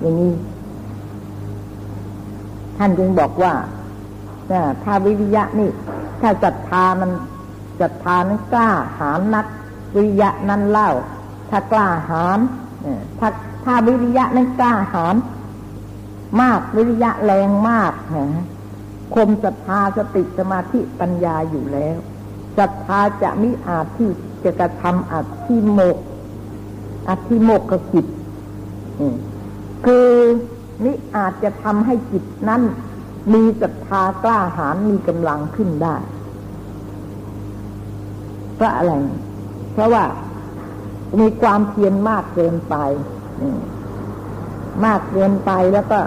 [0.00, 0.34] อย่างนี้
[2.76, 3.52] ท่านจึงบอกว่า
[4.84, 5.70] ถ้าวิริยะนี่
[6.20, 7.10] ถ้าศรัทธามัน
[7.80, 9.46] ศรัทธานั้นกล้าหาญนัก
[9.94, 10.90] วิริยะนั้นเล่า
[11.50, 12.38] ถ้ากล้าหาญ
[13.18, 13.28] ถ้า
[13.64, 15.16] ถ้าวิริยะนั้นกล้าหาญ
[16.40, 18.26] มากวิริยะแรงมากนะ
[19.14, 21.96] คมศรัทธาสติสมาธิปัญญาอยู่แล้ว
[22.58, 24.10] ศรัทธาจะมิอาจที่
[24.44, 25.14] จะกระทำอ
[25.44, 25.96] ธิโมก
[27.08, 28.06] อธิโมกกิจ
[29.84, 30.08] คือ
[30.84, 32.62] นี่อาจจะทำให้จิตนั้น
[33.32, 35.96] มีศรัทธากล้าหาญมีกำลังขึ้นได้
[38.54, 38.94] เพราะอะไร
[39.72, 40.04] เพราะว่า
[41.18, 42.74] มีความเพียรมากเกินไป
[44.84, 45.98] มากเกินไปแล้วก็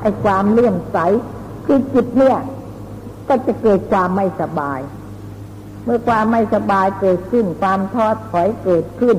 [0.00, 0.98] ไอ้ความเลื่อมใส
[1.66, 2.38] คือจิตเนี่ย
[3.28, 4.80] ก็จะเกิดความไม่สบาย
[5.84, 9.16] เมื่อความไม่สบายเกิดขึ้น ความท้อถอยเกิดขึ้น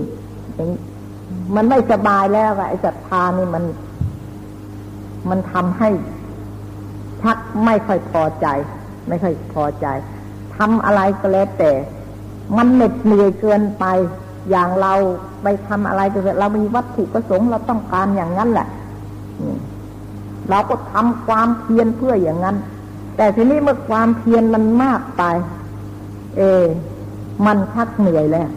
[1.55, 3.63] มันไม่สบายแล้วไอ้ศรัทธานี่มัน
[5.29, 5.89] มันทำให้
[7.21, 8.47] ชักไม่ค่อยพอใจ
[9.07, 9.87] ไม่ค่อยพอใจ
[10.57, 11.71] ทำอะไรก็แล้วแต่
[12.57, 13.85] มันเหน็ดเหนื่อยเกินไป
[14.49, 14.93] อย่างเรา
[15.43, 18.67] ไปทำอะไรก็เรามีวัตถุประสงค์เราต้องการอย่างนั้นแหละ
[20.49, 22.57] เราก็ทำความเพียรเพื่ออย่างนั้น
[23.17, 25.23] แต่ทีนี้เมื่อความเพียรมันมากไป
[26.37, 26.41] เอ
[27.45, 28.49] มันชักเหนื่อยแล้ว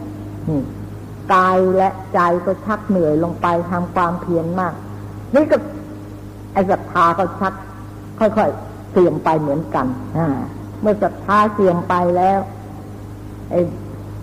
[1.33, 4.73] กายและใจก็ชักเหนื่อยลงไปทำความเพียรมาก
[5.35, 5.57] นี่ก็
[6.53, 7.53] ไอ้ศรัทธาก็ชัก
[8.19, 10.19] ค่อยๆเสื่อมไปเหมือนกันอ
[10.81, 12.39] เมื่อศรัทธาเสื่อมไปแล้ว
[13.51, 13.61] ไอ้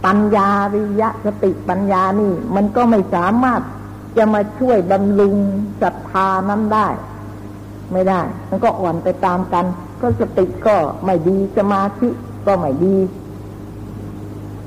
[0.05, 3.61] ปัญญาวิยะสติปัญญานี่ มันก็ไม่สามารถ
[4.17, 5.37] จะมาช่วยบำรุง
[5.83, 6.89] ศรัทธานั้นได้
[7.93, 9.65] ไม่ได้ มันก็อ่อนไปตามกัน
[10.01, 12.09] ก็สติก็ไม่ดีสมาธิ
[12.47, 12.97] ก็ไม่ดี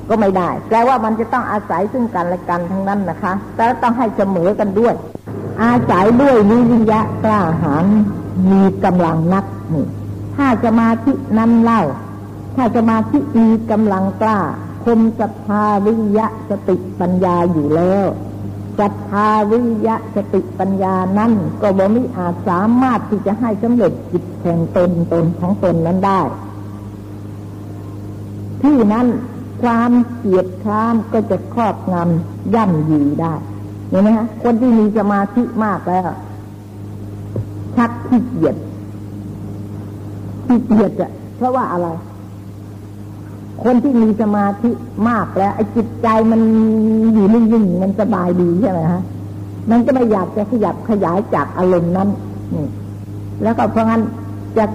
[0.09, 4.93] ก็ไม่ได้ แปลว่ามันจะต้องอาศัยซึ่งกันและกันทั้งนั้นนะคะ แต่ต้องให้เสมอกันด้วย
[5.63, 7.85] อาศัยด้วยวิริยะกล้าหาญ
[8.51, 9.85] มีกำลังนักนี่
[10.35, 11.81] ถ้าสมาธินั้นเล่า
[12.55, 14.39] ถ้าสมาธิมีกำลังกล้า
[14.85, 18.07] คมศรัทธาวิริยะสติปัญญาอยู่แล้ว
[18.79, 21.31] ศรัทธาวิริยะสติปัญญานั้น
[21.61, 26.21] ก็บ่มีอาจสามารถที่จะให้สำเร็จจิตแห่งตนตนของตนนั้นได้
[28.61, 29.07] ที่นั้น
[29.61, 33.33] ความเกียดค้านก็จะครอบงำย่ำยีได้
[33.89, 36.03] เห็นไหมฮะคนที่มีสมาธิมากแล้ว
[37.75, 38.55] ชักขี้เกียจ
[40.45, 41.87] ขี้เกียจอะเพราะว่าอะไร
[43.63, 44.71] คนที่มีสมาธิ
[45.09, 46.41] มากแล้วไอ้จิตใจมัน
[47.13, 49.03] อยู่นิ่งๆมันสบายดีใช่ไหมฮะ
[49.69, 52.09] มันก็ไม่อยากจะขยับขยายจากอารมณ์นั้น
[52.53, 52.67] นี่
[53.43, 54.01] แล้วก็เพราะงั้น
[54.57, 54.65] จะ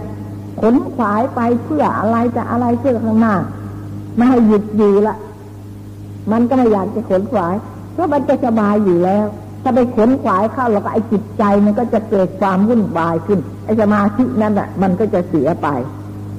[0.60, 3.34] ขนขวายไปเพื่ออะไรจะอะไรเพื่อข้างหน้า
[4.16, 5.16] ไม่ให้หยุดอยู่ละ
[6.32, 7.54] มันก็ไม่อยากจะขนขวาย
[7.92, 9.26] เพราะมันจะสบายอยู่แล้ว
[9.62, 15.68] ถ้าไปขนขวายเข้าแล้วก็ไอ้จิตใจมันก็จะเกิดความวุ่นวายขึ้น ไอ้สมาธินั้นอะ มันก็จะเสียไป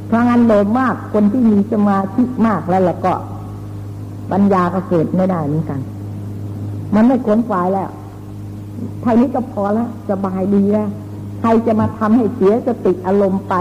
[0.07, 3.13] เพราะงั้นโดยมากคนที่มีสมาธิมากแล้วแล้วก็
[4.32, 5.80] ปัญญาก็เกิดไม่ได้เหมือนกัน
[6.95, 7.89] มันไม่ขนขวายแล้ว
[9.03, 10.89] ท่านี้ก็พอแล้วสบายดีแล้ว
[11.39, 13.55] ใครจะมาทำให้เสียสติอารมณ์ไป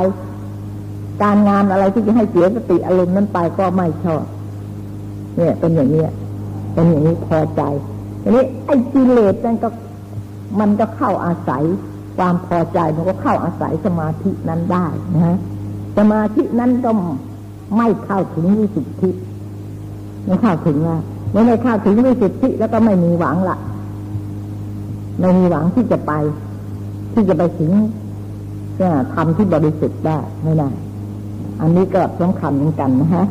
[1.22, 4.24] การงานอะไรที่จะให้เสียสติอารมณ์นั้นไปก็ไม่ชอบ
[5.36, 6.04] เนี่ย เป็นอย่างนี้
[6.74, 7.62] เป็นอย่างนี้พอใจ
[8.22, 9.68] ทีนี้ไอ้กิเลสนั่นก็
[10.60, 11.64] มันก็เข้าอาศัย
[12.16, 15.38] ความพอใจมันก็เข้าอาศัยสมาธินั้นได้นะ
[15.98, 16.90] สมาธินั้นก็
[17.76, 19.10] ไม่เข้าถึงวิสุทธิ
[20.26, 20.98] ไม่เข้าถึงละ
[21.30, 23.56] เมื่อไม่เข้าถึงวิสุทธิแล้วก็ไม่มีหวังละ
[25.20, 26.12] ไม่มีหวังที่จะไป
[27.12, 27.70] ที่จะไปถึง
[29.14, 30.70] ทำที่บริสุทธิ์ได้ไม่ได้
[31.62, 33.26] อันนี้ก็สำคัญเหมือนกันนะฮะ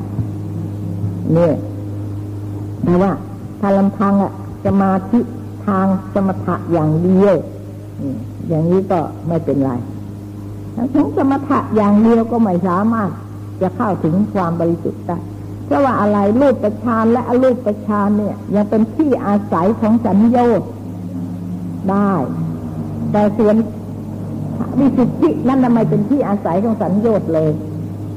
[1.34, 1.54] เนี่ย
[2.84, 3.12] แต่ว่า
[3.60, 4.32] ถ้าลำพังอะ
[4.66, 5.20] สมาธิ
[5.66, 7.36] ทางสมถะอย่างเดียว
[8.48, 9.72] อย่างนี้ก็ไม่เป็นไร
[10.96, 13.10] ทั้งสมถะอย่างเดียวก็ไม่สามารถ
[13.62, 15.18] จะเข้าถึงความบริสุทธิ์ได้
[15.66, 20.62] เพราะว่าอะไรรูปประชานและอรูปประชานเนี่ย ยังเป็นที่อาศัยของสัญญาณ
[21.90, 22.12] ได้
[23.12, 23.56] แต่ส่วน
[24.80, 27.52] วิสุทธินั่นทำไมเป็นที่อาศัยของสัญญาณเลย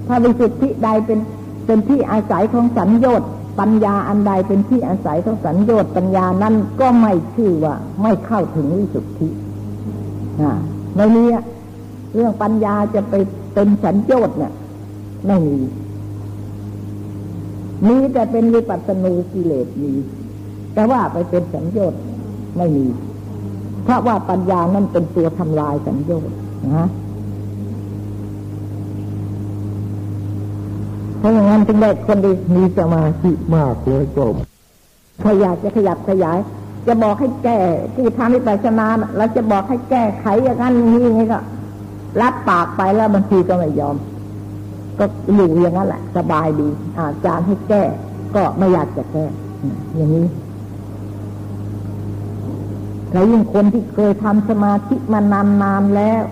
[0.06, 1.18] ถ้าวิสุทธิใดเป็น
[1.66, 3.22] เป็นที่อาศัยของสัญญาณ
[3.60, 9.28] ปัญญาอันใดเป็นที่อาศัยของสัญญาณปัญญานั้นก็ไม่ชื่อว่าไม่เข้าถึงวิสุทธิ
[10.42, 10.52] นะ
[10.96, 11.28] ในนี้
[12.14, 13.14] เรื่องปัญญาจะไป
[13.54, 14.52] เป็นสัญญาณเนี่ย
[15.26, 15.58] ไม่มี
[17.88, 19.92] มีแต่เป็นวิปัสสนูกิเลสมี
[20.74, 21.94] แต่ว่าไปเป็นสัญญาณ
[22.56, 22.86] ไม่มี
[23.84, 26.28] เพราะว่าปัญญานั่นเป็นตัวทำลายสัญญาณ
[26.76, 26.88] นะ
[31.13, 34.34] เพ ราะอย่างนั้นจึงได้คนดีมีสมาธิมากเลยจบ
[35.22, 36.38] ถ้าอยากจะขยับขยาย
[36.86, 37.58] จะบอกให้แก้
[37.94, 41.40] ผู้ทำวิปัสสนาเราจะบอกให้แก้ไขอย่างนั้นนี้อย่างก็
[42.20, 43.96] รับปากไปแล้วบางทีก็ไม่ยอม
[44.98, 45.04] ก็
[45.34, 47.82] อยู่อย่างนั้นแหละ สบายดีอาจารย์ให้แก้
[48.34, 49.24] ก็ไม่อยากจะแก้
[49.96, 50.26] อย่างนี้
[53.12, 55.20] แล้วยิ่งคนที่เคยทำสมาธิมา
[55.62, 56.22] นานๆแล้ว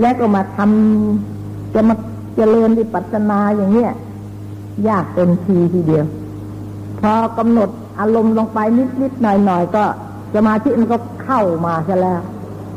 [0.00, 1.94] แล้วก็มาทำจะมา
[2.36, 3.92] เจริญวิปัสสนาอย่างเนี้ย
[4.88, 6.06] ยากเต็มทีทีเดียว
[7.00, 7.68] พอกำหนด
[8.00, 8.58] อารมณ์ลงไป
[9.02, 9.84] นิดๆหน่อยๆก็
[10.34, 12.20] สมาธิมันก็เข้ามาซะแล้ว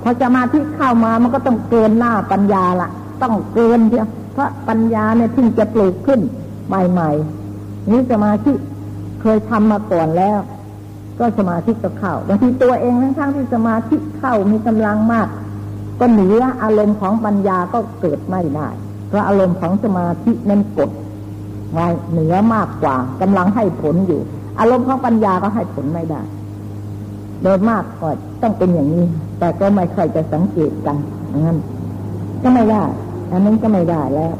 [0.04, 2.90] พอสมาธิเข้ามามันก็ต้องเกินหน้าปัญญาละ
[3.24, 6.20] ต้องเกินเดียวเพราะปัญญาเนี่ยที่จะปลูกขึ้น
[6.68, 8.54] ใหม่ๆนี่สมาธิ
[9.22, 10.40] เคยทำมาก่อนแล้ว
[11.20, 15.28] ก็สมาธิก็เข้าบางทีตัวเองทั้งๆที่สมาธิเข้ามีกำลังมาก
[16.00, 16.28] ก็เหนี
[16.64, 18.70] อารมณ์ของปัญญาก็เกิดไม่ได้
[19.08, 20.90] เพราะอารมณ์ของสมาธินั้นกด
[21.74, 24.22] ไว้เหนือมากกว่ากำลังให้ผลอยู่
[24.60, 26.22] อารมณ์ของปัญญาก็ให้ผลไม่ได้
[27.44, 28.10] โดยมากก็
[28.42, 29.06] ต้องเป็นอย่างนี้
[29.40, 30.98] แต่ก็ไม่ค่อยจะสังเกตกัน
[31.40, 31.58] งั้น
[32.44, 32.84] ก็ไม่ได้
[33.32, 34.34] อันนั้นก็ไม่ได้แล้ว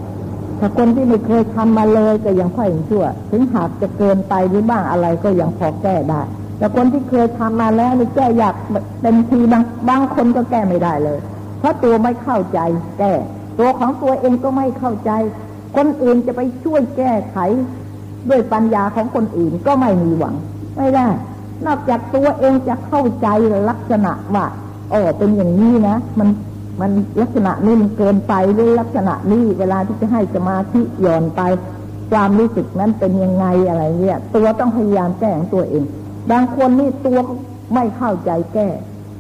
[0.60, 6.22] ถ้าคนที่ไม่เคยทำมาเลยก็ยังค่อยชั่ว ถึงหากจะเกินไปหรือบ้างอะไรก็ยังพอแก้ได้
[6.58, 8.56] แต่คนที่เคยทำมาแล้วนี่แก้ยาก
[9.02, 11.20] เต็มทีบางบางคนก็แก้ไม่ได้เลย
[11.60, 12.60] เพราะตัวไม่เข้าใจ
[13.00, 13.14] แก้
[13.60, 15.12] ตัวของตัวเองก็ไม่เข้าใจ
[15.76, 17.38] คนอื่นจะไปช่วยแก้ไข
[18.30, 20.36] ด้วยปัญญาของคนอื่นก็ไม่มีหวัง
[20.78, 21.08] ไม่ได้
[21.66, 23.28] นอกจากตัวเองจะเข้าใจ
[23.70, 24.46] ลักษณะว่า
[24.94, 26.30] อ๋อเป็นอย่างนี้นะ มัน
[26.82, 26.92] มัน
[27.22, 31.42] ลักษณะนี้มันเกินไปหรือลักษณะนี้เวลาที่จะให้สมาธิหย่อนไป
[32.12, 35.84] ความรู้สึกนั้นเป็นยังไงอะไรเนี่ย ตัวต้องพยายามแก้ของตัวเอง
[36.32, 37.20] บางคนนี่ตัว
[37.74, 38.68] ไม่เข้าใจแก้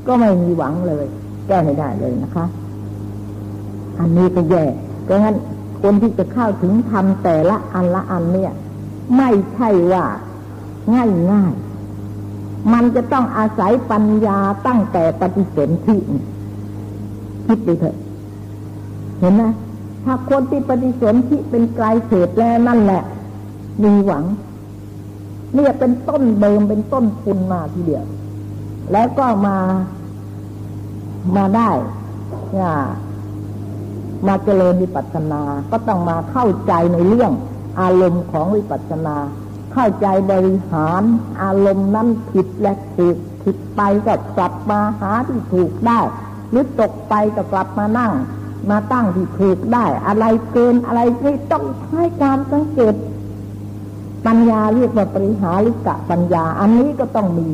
[0.08, 1.06] ก็ไม่มีหวังเลย
[1.48, 2.46] แก้ไม่ได้เลยนะคะ
[4.00, 4.64] อันนี้ก็แย่
[5.04, 5.36] เพราะงั้น
[5.82, 8.54] คนที่จะเข้าถึงธรรมแต่ละอันละอันเนี่ย
[9.18, 10.06] ไม่ใช่ว่า
[10.94, 11.54] ง่ายง่าย
[12.74, 15.98] มันจะต้องอาศัยปัญญาตั้งแต่ปฏิเสนธิ
[17.46, 17.98] คิดดูเถอะ
[19.20, 19.44] เห็นไหม
[20.06, 23.04] ถ้าคนที่ปฏิเสนธิเป็นไกลเถิดแล้วนั่นแหละ
[23.84, 24.24] มีหวัง
[25.54, 28.06] เนี่ยเป็นต้นเดิมเป็นต้นทุนมาทีเดียว
[28.92, 29.58] แล้วก็มา
[31.36, 31.70] มาได้
[32.52, 32.72] เนี่ย
[34.28, 35.42] มาเจริญวิปัสสนา
[35.72, 37.32] ก็ต้องมาเข้าใจในเรื่อง
[37.82, 39.18] อารมณ์ของวิปัสสนา
[39.74, 41.02] เข้าใจบริหาร
[41.44, 46.00] อารมณ์นั้นผิดและถูกผิดไปก็กลับมาหาที่ถูกได้
[46.50, 48.14] หรือตกไปก็กลับมานั่ง
[48.70, 52.96] มาตั้งที่ถูกได้ อะไรเกินอะไรไม่ต้องใช้การสังเกต
[54.26, 57.50] ปัญญาเรียกว่าปริหาริกะปัญญา อันนี้ก็ต้องมี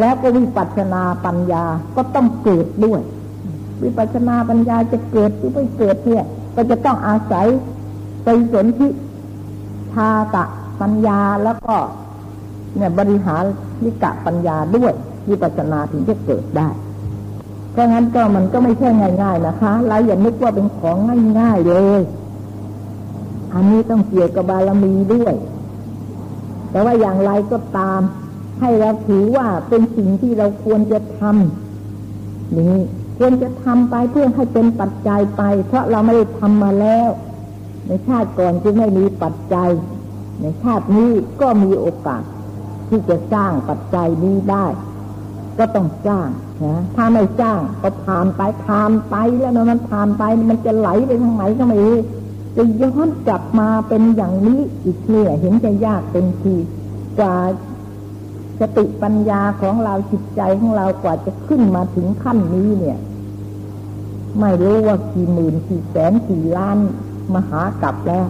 [0.00, 1.64] แล้วก็วิปัสสนาปัญญา
[1.96, 3.00] ก็ต้องเกิดด้วย
[3.84, 6.24] วิปัสสนาปัญญาจะเกิดหรือไม่เกิดเนี่ย
[6.56, 7.46] ก็จะต้องอาศัย
[8.24, 8.90] ไปสนที่
[9.92, 10.44] ชากะ
[10.80, 11.76] ปัญญาแล้วก็
[12.76, 13.44] เนี่ยบริหาร
[13.84, 14.92] วิกะปัญญาด้วย
[15.28, 16.68] วิปัสสนาถึงจะเกิดได้
[17.72, 18.88] เพราะงั้นก็มันก็ไม่ใช่
[19.22, 20.96] ง่ายๆนะคะเราอย่านึกว่าเป็นของ
[21.38, 22.00] ง่ายๆเลย
[23.54, 25.34] อันนี้ต้องเกี่ยวกับบารมีด้วย
[26.70, 28.00] แต่ว่าอย่างไรก็ตาม
[28.60, 32.82] ให้เราถือว่าเป็นสิ่งที่เราควรจะทำนี่
[33.18, 37.08] ควรจะทำไปเพื่อให้เป็นปัจจัยไป เพราะเราไม่ได้ทำมาแล้ว
[37.86, 39.70] ในชาติก่อนจึงไม่มีปัจจัย
[40.40, 41.10] ในชาตินี้
[41.40, 42.22] ก็มีโอกาส
[42.88, 44.66] ที่จะสร้างปัจจัยนี้ได้
[45.58, 46.28] ก็ต้องจ้าง
[46.64, 51.98] นะถ้าไม่จ้างก็ผ่านไปผ่านไปแล้วมันผ่านไปมันจะไหลไปทางไหนก็ไม่รู้
[52.56, 56.56] จะย้อนกลับมาเป็นอย่างนี้อีกเนี่ยเห็นจะยากเป็นที
[57.18, 57.34] กว่า
[58.60, 62.98] สติปัญญาของเราจิตใจของเรากว่าจะขึ้นมาถึงขั้นนี้เนี่ย
[64.40, 66.78] ไม่รู้ว่ากี่หมื่นกี่แสนกี่ล้าน
[67.34, 68.26] มหากลับแล้ว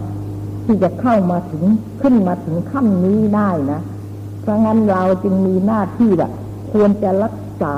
[0.65, 1.63] ที่จะเข้ามาถึง
[2.01, 3.81] ขึ้นมาถึงขั้นนี้ได้นะ
[4.41, 6.31] เพราะงั้นเราจึงมีหน้าที่แบบ
[6.71, 7.75] ควรจะรักษา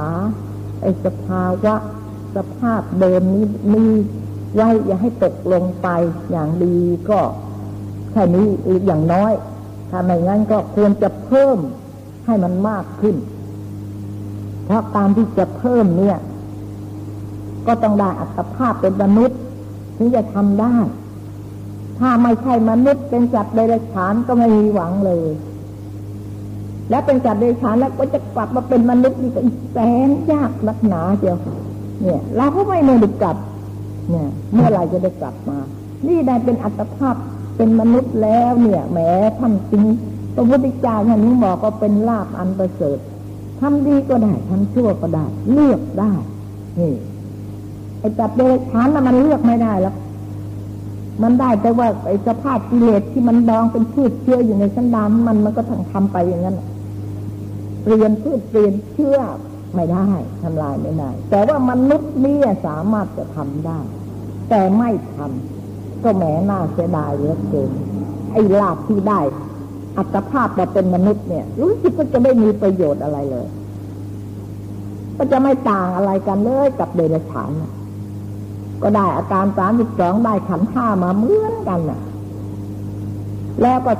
[0.81, 1.75] ไอ้สภาวะ
[2.35, 3.85] สภาพเดิมนี้มี
[4.55, 5.87] ไว้อย่าให้ตกลงไป
[6.31, 6.77] อย่างดี
[7.09, 7.19] ก็
[8.11, 8.47] แค่นี้
[8.85, 9.33] อย่างน้อย
[9.89, 11.57] ถ้าไม่งั้นก็ควรจะเพิ่ม
[12.27, 13.15] ให้มันมากขึ้น
[14.65, 16.17] เพราะการที่จะเพิ่มเนี่ย
[17.67, 19.39] ก็ต้องได้อัตภาพเป็นมนุษย์
[19.97, 20.75] ถึงจะทำได้
[21.99, 25.29] ถ้าไม่ใช่มนุษย์เป็นจัตเดรัจฉานก็ไม่มีหวังเลย
[26.89, 31.37] และเป็นจัตเดรัจฉานแล้วก็จะกลับมาเป็นมนุษย์นี่ก็แสนยากนักหนาเจียว
[32.01, 33.37] เนี่ยเราก็ไม่ได้กลับ
[34.09, 35.57] เนี่ย เมื่อไรจะได้กลับมา
[36.07, 37.15] นี่ได้เป็นอัตภาพ
[37.57, 38.99] เป็นมนุษย์แล้วเนี่ยแหม
[39.39, 39.85] ท่านจริง
[40.37, 42.97] พระพุทธเจ้าท่านนี้บอกก็เป็นลาบอันประเสริฐ
[43.59, 46.13] ทำดีก็ได้ทำชั่วก็ได้ เลือกได้
[46.79, 46.93] นี่
[47.99, 49.95] ไอ้จับเดรัจฉานน่ะมันเลือกไม่ได้แล้ว
[51.23, 56.55] มันได้แต่ว่าไอ้สภาพกิเลสที่มันดองเป็นพืชเชื้ออยู่ในสันดานมันมันก็ทั้งทำไปอย่างนั้น
[57.83, 59.17] เปลี่ยนพืชเปลี่ยนเชื้อ
[59.73, 60.07] ไม่ได้
[60.43, 63.79] ทำลายไม่ได้แต่ว่ามนุษย์นี่สามารถจะทำได้
[64.49, 67.69] แต่ไม่ทำก็แหมน่าเสียดายเหลือเกิน
[68.33, 69.19] ไอ้ลาบที่ได้
[69.97, 73.47] อัตภาพมาเป็นมนุษย์เนี่ย รู้สึกว่าจะไม่มีประโยชน์อะไรเลย
[75.17, 77.51] ก็จะไม่ต่างอะไรกันเลยกับเดรัจฉาน
[78.83, 82.01] ก็ได้อาการสามสิบสองได้ขันห้ามาเหมือนกันน่ะ
[83.61, 83.93] แล้วก็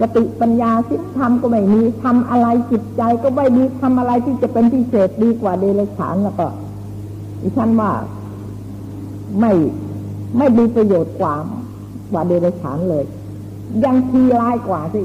[0.00, 6.46] สติปัญญาสิธรรมก็ไม่มีทำอะไรจิตใจก็ไม่มีทำอะไรที่จะเป็นพิเศษดีกว่าเดรัจฉานแล้วก็
[7.42, 7.92] ดิฉันว่า
[9.40, 9.52] ไม่
[10.38, 11.34] ไม่มีประโยชน์กว่า
[12.12, 13.04] กว่าเดรัจฉานเลย
[13.84, 15.02] ยังทีร้ายกว่าสิ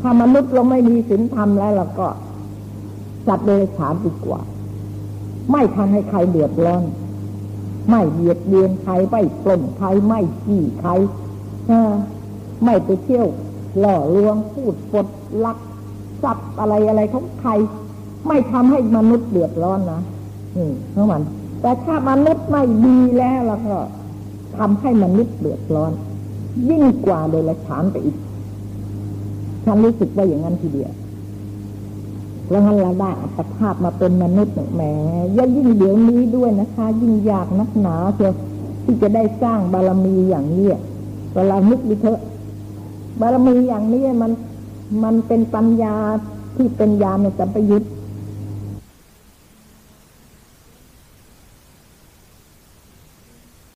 [0.00, 2.08] ถ้ามนุษย์เราไม่มีศีลธรรมแล้วเราก็
[3.26, 4.40] สัตว์เดรัจฉานดีกว่า
[5.52, 6.84] ไม่ทำให้ใครเดือดร้อน
[7.90, 10.90] ไม่เบียดเบียนใครไม่ปล้นใครไม่ขี้ใคร
[12.64, 13.26] ไม่ไปเที่ยว
[13.78, 15.06] หล่อลวงพูดปด
[15.44, 15.58] ลัก
[16.22, 17.50] ทรัพย์อะไรอะไรของใคร
[18.28, 20.00] ไม่ทำให้มนุษย์เดือดร้อนนะ
[20.56, 21.22] อืมเพราะมัน
[21.60, 23.76] แต่ถ้ามนุษย์ไม่ดีแล้วแล้วก็
[24.58, 25.92] ทำให้มนุษย์เดือดร้อน
[26.68, 28.16] ยิ่งกว่าโดยละฉานไปอีก
[29.64, 30.92] ฉันรู้สึกว่าอย่างนั้นทีเดียว
[32.50, 34.82] แล้วงั้นเราได้อัตภาพมาเป็นมนุษย์แหม
[35.36, 38.32] ยิ่งยิ่งเดี๋ยวนี้ด้วยนะคะ ยิ่งยากนักหนาเชียว
[38.84, 40.66] ที่จะได้สร้างบารมีอย่างนี้
[41.34, 42.20] เวลานึกดิเถอะ
[43.20, 44.32] บารมีอย่างนี้มัน
[45.04, 45.96] มันเป็นปัญญา
[46.56, 47.82] ที่เป็นญาณในสัมปยุต